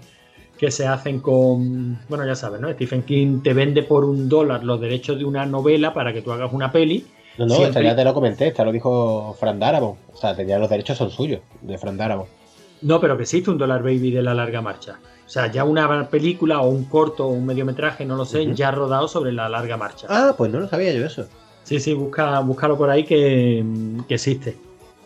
[0.57, 1.99] que se hacen con.
[2.09, 2.71] Bueno, ya sabes, ¿no?
[2.71, 6.31] Stephen King te vende por un dólar los derechos de una novela para que tú
[6.31, 7.05] hagas una peli.
[7.37, 10.59] No, no, esta ya te lo comenté, esta lo dijo Fran Darabont, o sea, tenía
[10.59, 12.29] los derechos son suyos, de Fran Darabont.
[12.83, 14.99] No, pero que existe un Dollar Baby de la larga marcha.
[15.33, 18.53] O sea, ya una película o un corto o un mediometraje, no lo sé, Ujú.
[18.53, 20.05] ya rodado sobre la larga marcha.
[20.07, 21.25] Ah, pues no lo sabía yo eso.
[21.63, 23.65] Sí, sí, busca, búscalo por ahí que,
[24.07, 24.55] que existe.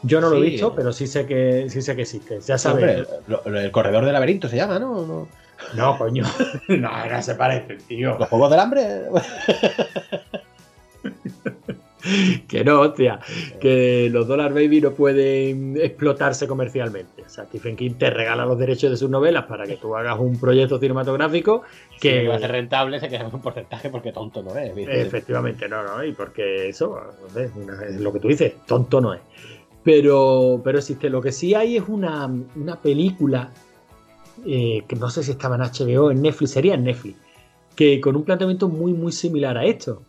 [0.01, 2.41] Yo no lo he visto, pero sí sé que sí sé que existe.
[2.41, 3.07] Ya sabes.
[3.45, 5.05] Hombre, el corredor del laberinto se llama, ¿no?
[5.05, 5.29] ¿no?
[5.77, 6.25] No, coño.
[6.67, 8.17] No, no se parece, tío.
[8.19, 9.03] Los juegos del hambre.
[12.47, 13.19] Que no, hostia.
[13.59, 17.23] Que los Dollar Baby no pueden explotarse comercialmente.
[17.23, 20.17] O sea, Stephen King te regala los derechos de sus novelas para que tú hagas
[20.19, 21.63] un proyecto cinematográfico
[21.99, 22.27] que que.
[22.27, 24.73] va a ser rentable, se queda con un porcentaje porque tonto no es.
[24.75, 25.01] ¿viste?
[25.01, 26.99] Efectivamente, no, no, y porque eso,
[27.35, 29.21] es lo que tú dices, tonto no es.
[29.83, 31.09] Pero, pero existe.
[31.09, 33.51] Lo que sí hay es una, una película
[34.45, 37.17] eh, que no sé si estaba en HBO, en Netflix, sería en Netflix,
[37.75, 40.03] que con un planteamiento muy, muy similar a esto.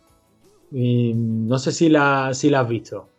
[0.71, 3.09] No sé si la, si la has visto.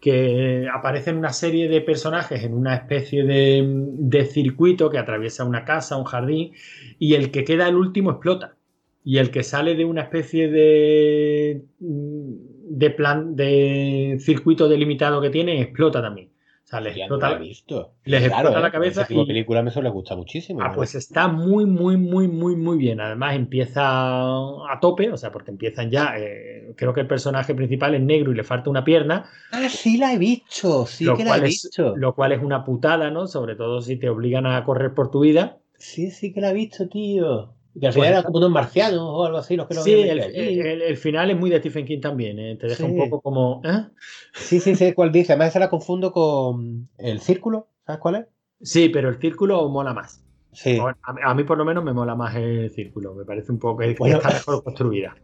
[0.00, 5.64] Que aparecen una serie de personajes en una especie de, de circuito que atraviesa una
[5.64, 6.52] casa, un jardín,
[6.98, 8.56] y el que queda el último explota.
[9.04, 15.60] Y el que sale de una especie de, de plan de circuito delimitado que tiene
[15.60, 16.30] explota también.
[16.66, 17.92] O sea, les Ya explota, lo he visto.
[18.06, 20.60] les explota la cabeza Ese tipo de y- película me suele gustar muchísimo.
[20.62, 20.74] Ah, ¿no?
[20.74, 23.00] pues está muy, muy, muy, muy, muy bien.
[23.00, 27.94] Además empieza a tope, o sea, porque empiezan ya, eh, creo que el personaje principal
[27.94, 31.36] es negro y le falta una pierna, Ah, sí la he visto, sí que la
[31.36, 31.96] he es, visto.
[31.96, 33.28] lo cual es una putada, ¿no?
[33.28, 35.58] Sobre todo si te obligan a correr por tu vida.
[35.78, 37.54] Sí, sí que la he visto, tío.
[37.76, 39.74] Y que al Pues final eran está- como unos marcianos o algo así los que
[39.74, 42.56] lo Sí, el, final es muy de Stephen King también, ¿eh?
[42.56, 43.60] te deja un poco como...
[43.64, 43.84] ¿eh?
[44.32, 45.32] Sí, sí, sé cuál dice.
[45.34, 47.68] Además, esa la confundo con el círculo.
[47.84, 48.26] ¿Sabes cuál es?
[48.62, 50.25] Sí, pero el círculo mola más.
[50.56, 50.80] Sí.
[50.80, 53.76] Bueno, A mí, por lo menos me mola más el círculo, me parece un poco
[53.80, 54.16] que Bueno.
[54.16, 55.14] está mejor construida.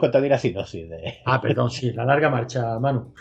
[0.00, 1.18] Contado ni la sinopsis de.
[1.26, 3.12] Ah, perdón, sí, la larga marcha, Manu.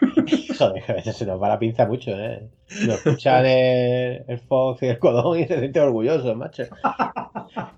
[0.58, 2.50] Joder, a veces se nos va la pinza mucho, ¿eh?
[2.86, 6.64] Nos escuchan el, el Fox y el Codón y se siente orgulloso, macho.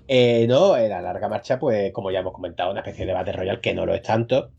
[0.09, 3.33] Eh, no, en la larga marcha, pues, como ya hemos comentado, una especie de Battle
[3.33, 4.51] Royale que no lo es tanto.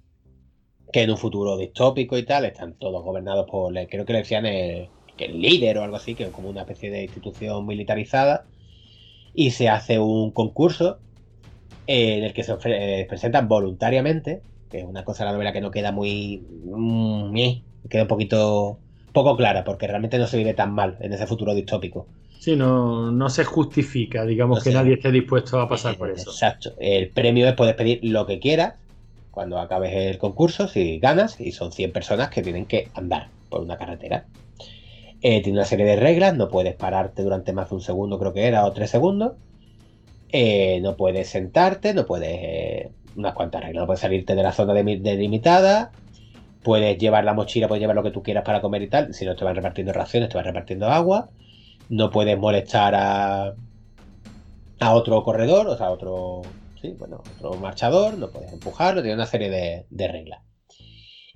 [0.91, 4.45] Que en un futuro distópico y tal, están todos gobernados por, creo que le decían
[4.45, 8.45] el, el líder o algo así, que es como una especie de institución militarizada.
[9.39, 10.97] Y se hace un concurso
[11.85, 15.53] en el que se ofre- eh, presentan voluntariamente, que es una cosa de la novela
[15.53, 16.43] que no queda muy.
[16.65, 17.35] mm,
[17.88, 18.79] queda un poquito
[19.13, 22.07] poco clara, porque realmente no se vive tan mal en ese futuro distópico.
[22.39, 26.31] Sí, no, no se justifica, digamos, que nadie esté dispuesto a pasar por eso.
[26.31, 26.73] Exacto.
[26.79, 28.73] El premio es puedes pedir lo que quieras
[29.29, 33.61] cuando acabes el concurso, si ganas, y son 100 personas que tienen que andar por
[33.61, 34.25] una carretera.
[35.22, 38.34] Eh, tiene una serie de reglas, no puedes pararte durante más de un segundo, creo
[38.34, 39.34] que era, o tres segundos.
[40.30, 42.30] Eh, no puedes sentarte, no puedes.
[42.32, 45.91] Eh, unas cuantas reglas, no puedes salirte de la zona delimitada.
[46.63, 49.13] Puedes llevar la mochila, puedes llevar lo que tú quieras para comer y tal.
[49.13, 51.30] Si no te van repartiendo raciones, te van repartiendo agua.
[51.89, 53.55] No puedes molestar a,
[54.80, 56.41] a otro corredor, o sea, a otro,
[56.82, 58.18] sí, bueno, otro marchador.
[58.18, 60.46] No puedes empujarlo, tiene una serie de reglas.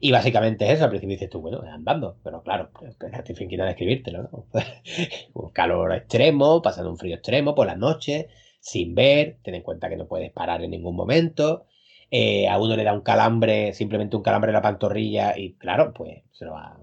[0.03, 2.71] Y básicamente es eso, al principio dices tú, bueno, andando, pero claro,
[3.13, 4.45] estoy fingiendo de escribírtelo, ¿no?
[5.33, 8.25] un calor extremo, pasando un frío extremo por las noches,
[8.59, 11.65] sin ver, ten en cuenta que no puedes parar en ningún momento.
[12.09, 15.93] Eh, a uno le da un calambre, simplemente un calambre en la pantorrilla, y claro,
[15.93, 16.79] pues se lo va,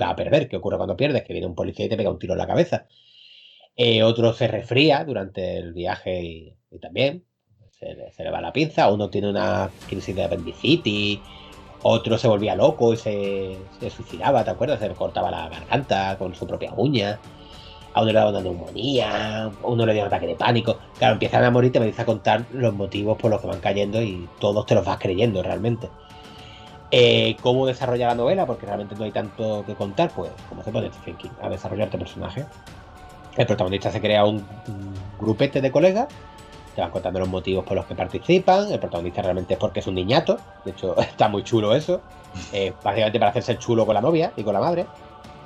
[0.00, 0.48] a perder.
[0.48, 1.22] ¿Qué ocurre cuando pierdes?
[1.22, 2.86] Que viene un policía y te pega un tiro en la cabeza.
[3.76, 7.24] Eh, otro se resfría durante el viaje y, también
[7.72, 8.90] se, se, le va la pinza.
[8.90, 11.20] Uno tiene una crisis de apendicitis
[11.86, 13.58] otro se volvía loco y se,
[13.94, 14.80] suicidaba, ¿te acuerdas?
[14.80, 17.20] Se cortaba la garganta con su propia uña.
[17.92, 20.78] A uno le daba una neumonía, a uno le dio un ataque de pánico.
[20.98, 23.60] Claro, empiezan a morir y te empieza a contar los motivos por los que van
[23.60, 25.90] cayendo y todos te los vas creyendo realmente.
[26.90, 28.46] Eh, ¿Cómo desarrollar la novela?
[28.46, 31.90] Porque realmente no hay tanto que contar, pues como se pone Stephen King a desarrollar
[31.90, 32.46] tu personaje.
[33.36, 34.42] El protagonista se crea un
[35.20, 36.08] grupete de colegas
[36.74, 38.70] te van contando los motivos por los que participan.
[38.72, 40.38] El protagonista realmente es porque es un niñato.
[40.64, 42.02] De hecho, está muy chulo eso.
[42.52, 44.86] Eh, básicamente para hacerse el chulo con la novia y con la madre.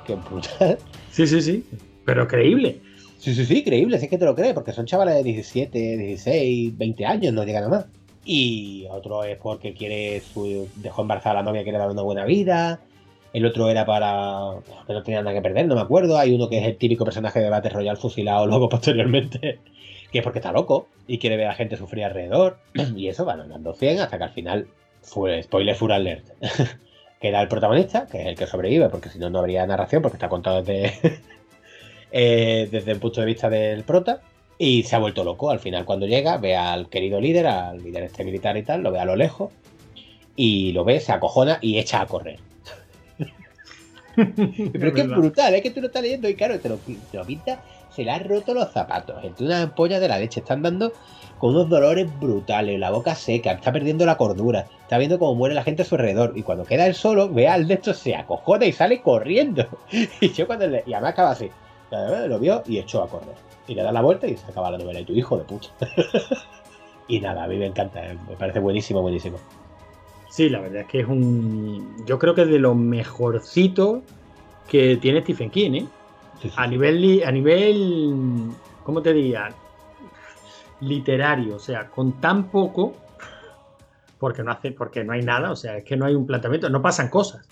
[0.07, 0.79] Que brutal.
[1.11, 1.63] Sí, sí, sí.
[2.03, 2.81] Pero creíble.
[3.19, 3.99] Sí, sí, sí, creíble.
[3.99, 7.43] Sí es que te lo crees, porque son chavales de 17, 16, que años, no
[7.43, 7.85] llegan a más.
[8.25, 12.25] Y otro es porque quiere su, dejó embarazada a la novia, quiere dar una buena
[12.25, 12.79] vida.
[13.33, 14.55] El otro era para.
[14.87, 16.17] que no tenía nada que perder, no me acuerdo.
[16.17, 19.59] Hay uno que es el típico personaje de Battle Royale fusilado luego posteriormente
[20.11, 22.57] que es porque está loco y quiere ver a gente sufrir alrededor.
[22.95, 24.67] Y eso van andando 100 hasta que al final,
[25.01, 26.25] fue, spoiler full alert,
[27.21, 30.17] queda el protagonista, que es el que sobrevive, porque si no, no habría narración, porque
[30.17, 31.21] está contado desde,
[32.11, 34.21] eh, desde el punto de vista del prota.
[34.61, 35.51] Y se ha vuelto loco.
[35.51, 38.91] Al final, cuando llega, ve al querido líder, al líder este militar y tal, lo
[38.91, 39.53] ve a lo lejos.
[40.35, 42.39] Y lo ve, se acojona y echa a correr.
[44.17, 46.75] Pero es que es brutal, es que tú lo estás leyendo y claro, te lo,
[46.75, 47.61] te lo pinta
[47.99, 49.21] se le ha roto los zapatos.
[49.23, 50.39] Entre una ampolla de la leche.
[50.39, 50.93] Están dando
[51.37, 55.55] con unos dolores brutales, la boca seca, está perdiendo la cordura, está viendo cómo muere
[55.55, 56.31] la gente a su alrededor.
[56.35, 59.67] Y cuando queda él solo, ve al de esto, se acojona y sale corriendo.
[60.21, 60.83] Y yo cuando le.
[60.85, 61.49] Y además acaba así.
[61.91, 63.35] Lo vio y echó a correr.
[63.67, 65.01] Y le da la vuelta y se acaba la novela.
[65.01, 65.67] Y tu hijo de puta.
[67.09, 69.37] y nada, a mí me encanta, eh, me parece buenísimo, buenísimo.
[70.29, 72.05] Sí, la verdad es que es un.
[72.05, 74.03] Yo creo que es de lo mejorcito
[74.69, 75.85] que tiene Stephen King, ¿eh?
[76.55, 78.51] A nivel, a nivel,
[78.83, 79.49] ¿cómo te diría?
[80.81, 82.93] Literario, o sea, con tan poco,
[84.17, 86.69] porque no hace, porque no hay nada, o sea, es que no hay un planteamiento,
[86.69, 87.47] no pasan cosas.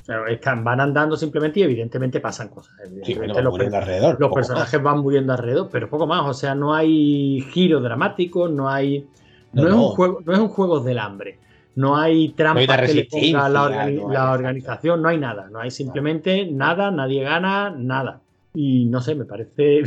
[0.00, 2.74] O sea, están, van andando simplemente y evidentemente pasan cosas.
[2.90, 6.28] los, alrededor, los personajes van muriendo alrededor, pero poco más.
[6.28, 9.06] O sea, no hay giro dramático, no hay.
[9.52, 11.38] No, es, Un juego, no es un juego del hambre
[11.74, 16.90] no hay trampa que le ponga la, organización, no hay nada, no hay simplemente nada,
[16.90, 18.20] nadie gana, nada.
[18.54, 19.82] Y no sé, me parece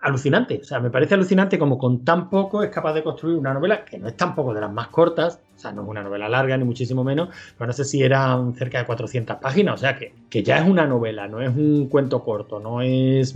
[0.00, 3.52] alucinante, o sea, me parece alucinante como con tan poco es capaz de construir una
[3.52, 6.28] novela que no es tampoco de las más cortas, o sea, no es una novela
[6.28, 9.98] larga ni muchísimo menos, pero no sé si eran cerca de 400 páginas, o sea,
[9.98, 13.34] que, que ya es una novela, no es un cuento corto, no es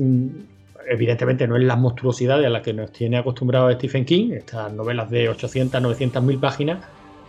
[0.89, 5.11] evidentemente no es la monstruosidad a la que nos tiene acostumbrado Stephen King, estas novelas
[5.11, 6.79] de 800, 900 mil páginas,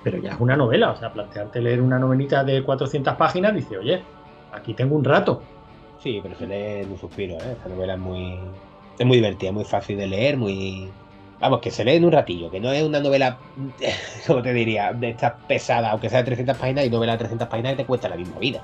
[0.03, 3.77] pero ya es una novela, o sea, plantearte leer una novelita de 400 páginas, dice,
[3.77, 4.01] oye,
[4.51, 5.41] aquí tengo un rato.
[6.01, 7.51] Sí, pero se lee en un suspiro, ¿eh?
[7.51, 8.39] Esta novela es muy,
[8.97, 10.89] es muy divertida, muy fácil de leer, muy...
[11.39, 13.37] Vamos, que se lee en un ratillo, que no es una novela,
[14.27, 17.47] como te diría, de estas pesadas, aunque sea de 300 páginas y novela de 300
[17.47, 18.63] páginas y te cuesta la misma vida.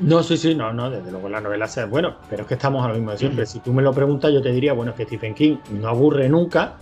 [0.00, 2.84] No, sí, sí, no, no, desde luego la novela sea bueno, pero es que estamos
[2.84, 3.46] a lo mismo de siempre.
[3.46, 6.28] Si tú me lo preguntas, yo te diría, bueno, es que Stephen King no aburre
[6.28, 6.74] nunca.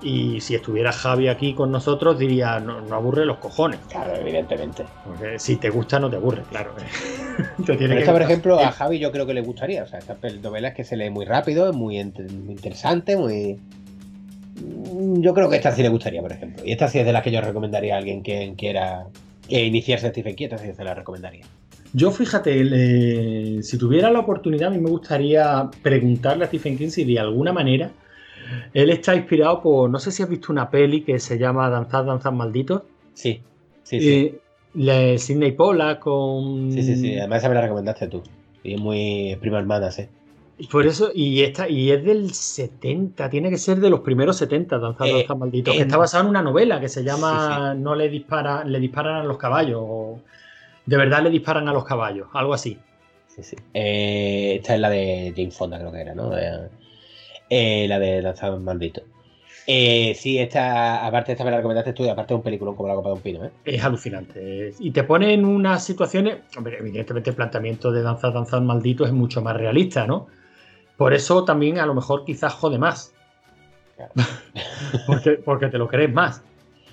[0.00, 3.80] Y si estuviera Javi aquí con nosotros, diría, no, no aburre los cojones.
[3.88, 4.84] Claro, evidentemente.
[5.04, 6.72] Porque si te gusta, no te aburre, claro.
[7.66, 9.82] te por ejemplo, a Javi yo creo que le gustaría.
[9.82, 13.58] O sea, esta novela es que se lee muy rápido, es muy, interesante, muy.
[14.54, 16.64] Mm, yo creo que esta sí le gustaría, por ejemplo.
[16.64, 19.06] Y esta sí es de las que yo recomendaría a alguien que quiera
[19.48, 21.44] iniciarse a Stephen King, esta sí se la recomendaría.
[21.92, 27.04] Yo fíjate, si tuviera la oportunidad, a mí me gustaría preguntarle a Stephen King si
[27.04, 27.90] de alguna manera
[28.72, 32.04] él está inspirado por, no sé si has visto una peli que se llama Danzad,
[32.04, 32.82] Danzad Malditos.
[33.14, 33.40] Sí,
[33.82, 34.08] sí, sí.
[34.10, 34.40] Eh,
[34.74, 36.70] Le Sidney Pola con.
[36.72, 37.18] Sí, sí, sí.
[37.18, 38.22] Además, esa me la recomendaste tú.
[38.62, 40.04] Y es muy prima hermana, sí.
[40.70, 44.78] Por eso, y esta, y es del 70, tiene que ser de los primeros 70,
[44.78, 47.94] Danza, Eh, Danza Maldito, que está basado en una novela que se llama Sí, No
[47.94, 50.20] le dispara, le disparan a los caballos, o
[50.88, 52.78] de verdad le disparan a los caballos, algo así.
[53.26, 53.56] Sí, sí.
[53.74, 56.34] Eh, esta es la de Jane Fonda, creo que era, ¿no?
[56.36, 56.70] Eh,
[57.50, 59.02] eh, la de Lanzado Maldito.
[59.66, 62.88] Eh, sí, esta, aparte esta me la recomendaste tú y aparte es un peliculón como
[62.88, 63.50] la copa de un pino, ¿eh?
[63.66, 64.72] Es alucinante.
[64.78, 69.12] Y te pone en unas situaciones, hombre, evidentemente el planteamiento de Danza, Danza Maldito es
[69.12, 70.28] mucho más realista, ¿no?
[70.96, 73.12] Por eso también a lo mejor quizás jode más.
[73.94, 74.12] Claro.
[75.06, 76.42] porque, porque te lo crees más.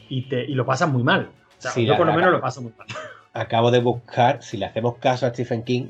[0.10, 1.30] Y, te, y lo pasas muy mal.
[1.58, 2.88] O sea, Sí, yo por lo menos lo paso muy mal.
[3.36, 5.88] Acabo de buscar, si le hacemos caso a Stephen King,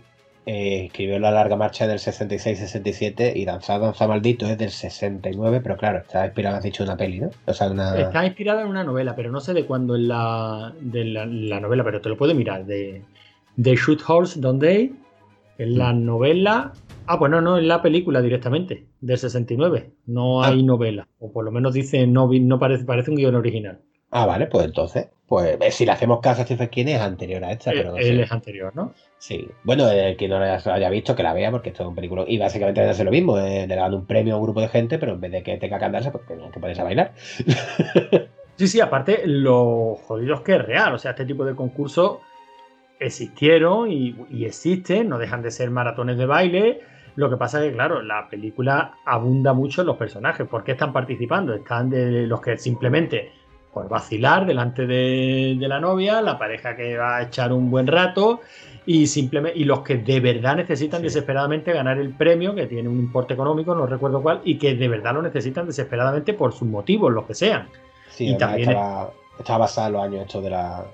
[0.47, 5.77] eh, escribió La larga marcha del 66-67 y Danza, Danza Maldito es del 69, pero
[5.77, 7.29] claro, está inspirado, has dicho, una peli, ¿no?
[7.45, 7.95] O sea, una...
[7.99, 11.59] Está inspirada en una novela, pero no sé de cuándo en la, de la, la
[11.59, 12.65] novela, pero te lo puedo mirar.
[12.65, 13.03] De,
[13.55, 14.91] de Shoot Horse Don't They,
[15.59, 16.05] en la Mm.
[16.05, 16.73] novela.
[17.07, 19.91] Ah, pues no, no, en la película directamente, del 69.
[20.07, 20.47] No Ah.
[20.47, 21.07] hay novela.
[21.19, 23.81] O por lo menos dice, no, no parece, parece un guion original.
[24.09, 27.43] Ah, vale, pues entonces, pues eh, si le hacemos caso a Stephen King es anterior
[27.43, 28.21] a esta, pero no Eh, Él sé.
[28.23, 28.93] es anterior, ¿no?
[29.17, 31.95] Sí, bueno, el que no la haya visto, que la vea, porque esto es un
[31.95, 32.25] película.
[32.27, 34.99] Y básicamente hace lo mismo, eh, le dan un premio a un grupo de gente,
[34.99, 37.13] pero en vez de que tenga que andarse, pues que ponerse a bailar.
[38.57, 40.93] Sí, sí, aparte, lo jodido es que es real.
[40.93, 42.19] O sea, este tipo de concursos
[42.99, 46.79] existieron y, y existen, no dejan de ser maratones de baile.
[47.15, 50.47] Lo que pasa es que, claro, la película abunda mucho en los personajes.
[50.47, 51.53] ¿Por qué están participando?
[51.53, 53.31] Están de los que simplemente
[53.75, 57.87] por vacilar delante de, de la novia, la pareja que va a echar un buen
[57.87, 58.39] rato
[58.85, 61.07] y simplemente y los que de verdad necesitan Sí.
[61.07, 64.87] desesperadamente ganar el premio, que tiene un importe económico, no recuerdo cuál, y que de
[64.87, 67.67] verdad lo necesitan desesperadamente por sus motivos, los que sean.
[68.11, 70.85] Sí, Y también estaba, estaba basada en los años estos de la.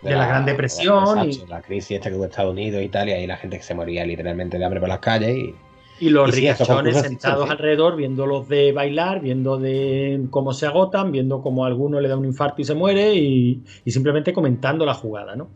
[0.00, 2.52] De la Gran Depresión de la, y- exacto, la crisis esta que hubo en Estados
[2.52, 5.36] Unidos y tal, y la gente que se moría literalmente de hambre por las calles.
[5.36, 5.54] Y,
[6.02, 7.52] Y los Y sí, ricachones sentados sí.
[7.52, 12.16] alrededor viéndolos de bailar, viendo de cómo se agotan, viendo cómo a alguno le da
[12.16, 15.48] un infarto y se muere y, y simplemente comentando la jugada, ¿no?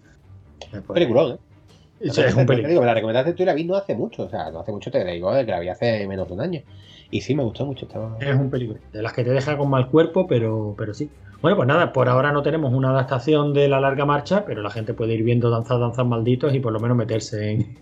[0.71, 1.39] Pues, peliculón, ¿eh?
[1.99, 4.29] eso es un digo, me la recomendaste tú y la vi no hace mucho, o
[4.29, 6.63] sea, no hace mucho te digo, eh, que la vi hace menos de un año.
[7.11, 7.87] Y sí, me gustó mucho.
[7.87, 8.17] Estaba...
[8.21, 8.79] Es un peligro.
[8.93, 11.09] De las que te deja con mal cuerpo, pero, pero sí.
[11.43, 14.71] Bueno, pues nada, por ahora no tenemos una adaptación de la larga marcha, pero la
[14.71, 17.79] gente puede ir viendo danzas, danzas malditos y por lo menos meterse en,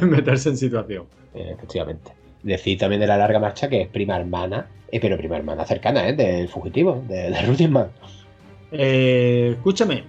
[0.10, 1.06] meterse en situación.
[1.34, 2.12] Eh, efectivamente.
[2.42, 6.08] Decir también de la larga marcha que es prima hermana, eh, pero prima hermana cercana,
[6.08, 6.12] ¿eh?
[6.14, 7.88] Del fugitivo, de, de Running Man.
[8.72, 10.04] Eh, escúchame,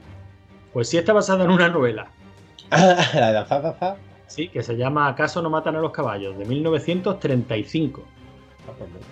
[0.71, 2.11] pues sí está basada en una novela,
[2.71, 3.97] la de danzar, danzar.
[4.27, 6.37] sí, que se llama ¿Acaso no matan a los caballos?
[6.37, 8.03] de 1935.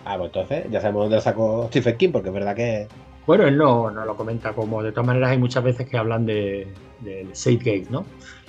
[0.05, 2.87] Ah, pues entonces ya sabemos dónde lo sacó Stephen King, porque es verdad que.
[3.27, 6.25] Bueno, él no, no lo comenta como, de todas maneras hay muchas veces que hablan
[6.25, 6.67] de,
[7.01, 8.05] del Gate, ¿no?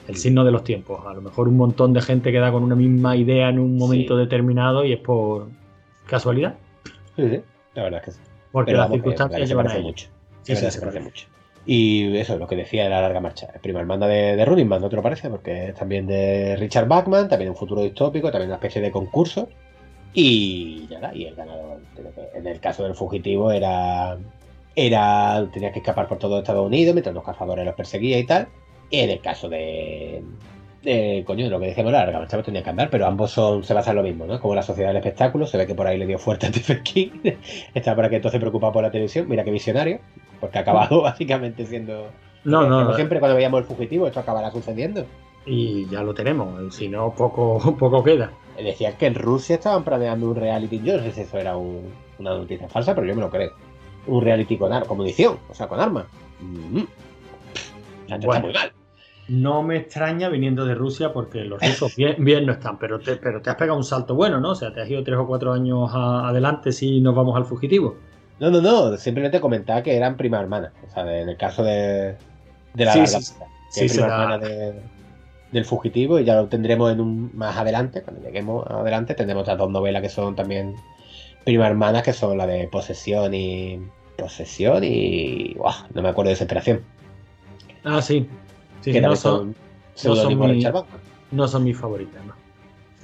[0.08, 1.04] El signo de los tiempos.
[1.06, 4.14] A lo mejor un montón de gente queda con una misma idea en un momento
[4.16, 4.20] Sí.
[4.22, 5.48] determinado y es por
[6.06, 6.54] casualidad,
[7.16, 7.40] Sí, sí,
[7.74, 8.20] la verdad es que sí.
[8.50, 9.82] porque Pero las circunstancias llevan a ello.
[9.84, 10.08] mucho.
[10.42, 11.26] Sí, sí, se parece mucho.
[11.66, 13.48] Y eso, lo que decía de la larga marcha.
[13.54, 15.28] El prima hermana de, de Running Man, ¿no te lo parece?
[15.28, 19.48] Porque es también de Richard Bachman, también un futuro distópico, también una especie de concurso.
[20.12, 21.80] Y ya está, y el ganador,
[22.34, 24.16] en el caso del fugitivo, era.
[24.74, 28.48] era tenía que escapar por todo Estados Unidos mientras los cazadores los perseguían y tal.
[28.90, 30.22] Y en el caso de.
[30.82, 33.92] de coño, lo que decíamos, la larga tenía que andar, pero ambos son, se basan
[33.92, 34.40] en lo mismo, ¿no?
[34.40, 36.82] Como la sociedad del espectáculo, se ve que por ahí le dio fuerte a Stephen
[36.82, 37.10] King.
[37.74, 40.00] Está para que entonces preocupado por la televisión, mira qué visionario,
[40.40, 42.08] porque ha acabado básicamente siendo.
[42.42, 45.04] No, Como no, siempre cuando veíamos el fugitivo, esto acabará sucediendo.
[45.46, 48.32] y ya lo tenemos, si no, poco, poco queda.
[48.62, 50.80] Decían que en Rusia estaban planeando un reality.
[50.82, 53.52] Yo no sé si eso era un- una noticia falsa, pero yo me lo creo.
[54.06, 56.04] Un reality con, ar- con munición, o sea, con armas.
[56.40, 56.80] Mm.
[58.08, 58.32] Te Bueno.
[58.34, 58.72] está muy mal.
[59.28, 63.14] No me extraña viniendo de Rusia porque los rusos bien, bien no están, pero te,
[63.16, 64.50] pero te has pegado un salto bueno, ¿no?
[64.50, 67.44] O sea, te has ido tres o cuatro años a- adelante si nos vamos al
[67.44, 67.96] fugitivo.
[68.40, 68.96] No, no, no.
[68.96, 70.72] Simplemente comentaba que eran prima hermana.
[70.84, 72.16] O sea, en el caso de,
[72.74, 73.18] de la Sí,
[73.86, 74.80] prima será- hermana de-
[75.52, 78.02] del fugitivo y ya lo tendremos en un más adelante.
[78.02, 80.74] Cuando lleguemos adelante, tendremos otras dos novelas que son también
[81.44, 83.80] prima hermanas, que son la de posesión y.
[84.16, 85.56] Posesión y.
[85.94, 86.82] No me acuerdo de desesperación.
[87.84, 88.28] Ah, sí.
[88.82, 89.54] Sí, que no, son,
[89.94, 91.00] son mi- de Richard Bachman.
[91.32, 92.34] no son mis favoritas, ¿no?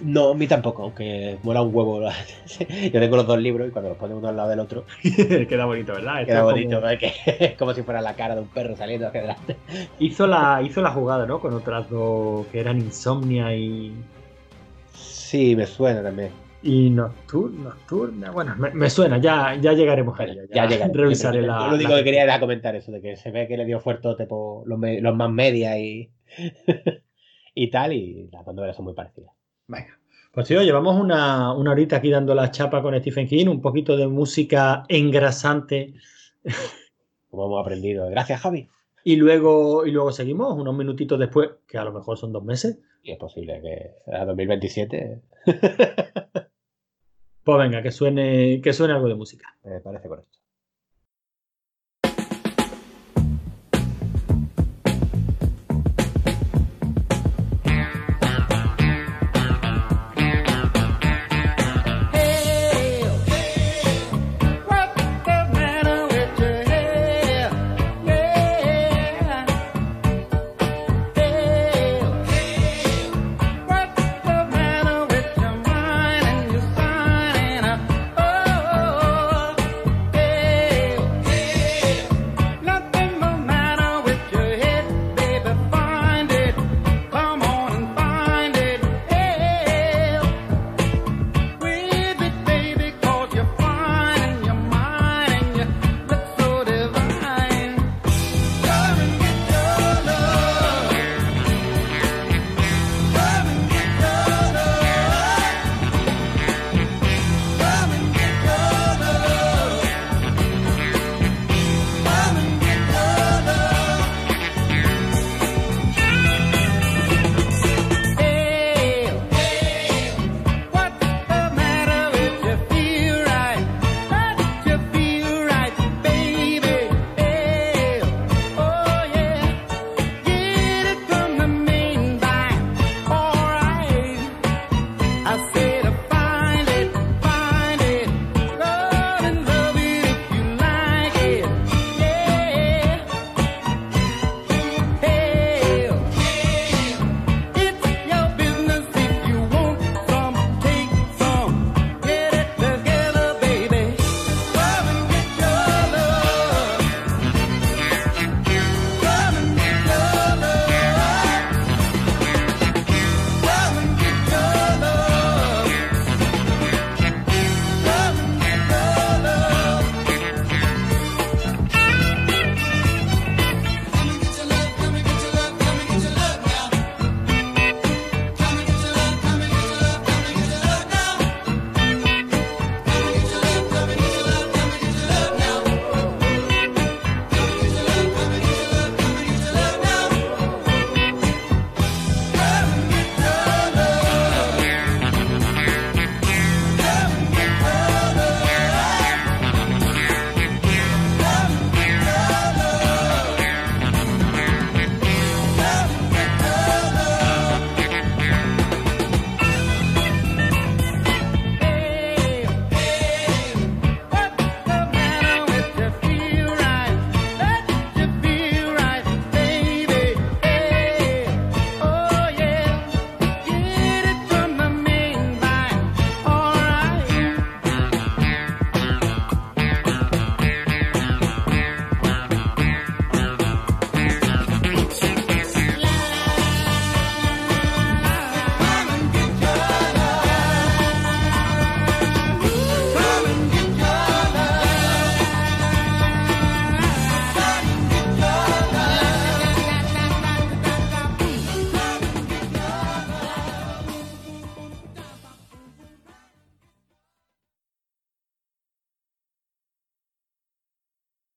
[0.02, 2.00] No, a mí tampoco, aunque mola un huevo.
[2.92, 4.84] Yo tengo los dos libros y cuando los pone uno al lado del otro,
[5.48, 6.20] Queda bonito, ¿verdad?
[6.20, 6.80] Esto queda es como- bonito.
[6.80, 6.88] ¿no?
[6.90, 9.56] Es que como si fuera la cara de un perro saliendo hacia adelante.
[9.98, 11.40] Hizo la, hizo la jugada, ¿no?
[11.40, 13.94] Con otras dos que eran Insomnia y.
[14.92, 16.30] Sí, me suena también.
[16.62, 18.30] Y nocturna, nocturna.
[18.32, 20.42] Bueno, me, suena, ya, ya llegaremos a ella.
[20.52, 21.68] Ya, ya Revisaré la.
[21.68, 24.26] Lo único que quería era comentar eso, de que se ve que le dio fuerte
[24.26, 26.10] por los, los más media y,
[27.54, 29.35] y tal, y las dos novelas son muy parecidas.
[29.68, 29.98] Venga.
[30.32, 33.96] Pues tío, llevamos una, una horita aquí dando la chapa con Stephen King, un poquito
[33.96, 35.94] de música engrasante.
[37.30, 38.08] Como hemos aprendido.
[38.10, 38.68] Gracias, Javi.
[39.02, 42.78] Y luego, y luego seguimos, unos minutitos después, que a lo mejor son dos meses.
[43.02, 45.22] Y es posible que a 2027.
[47.44, 49.56] pues venga, que suene, que suene algo de música.
[49.64, 50.38] Me parece correcto.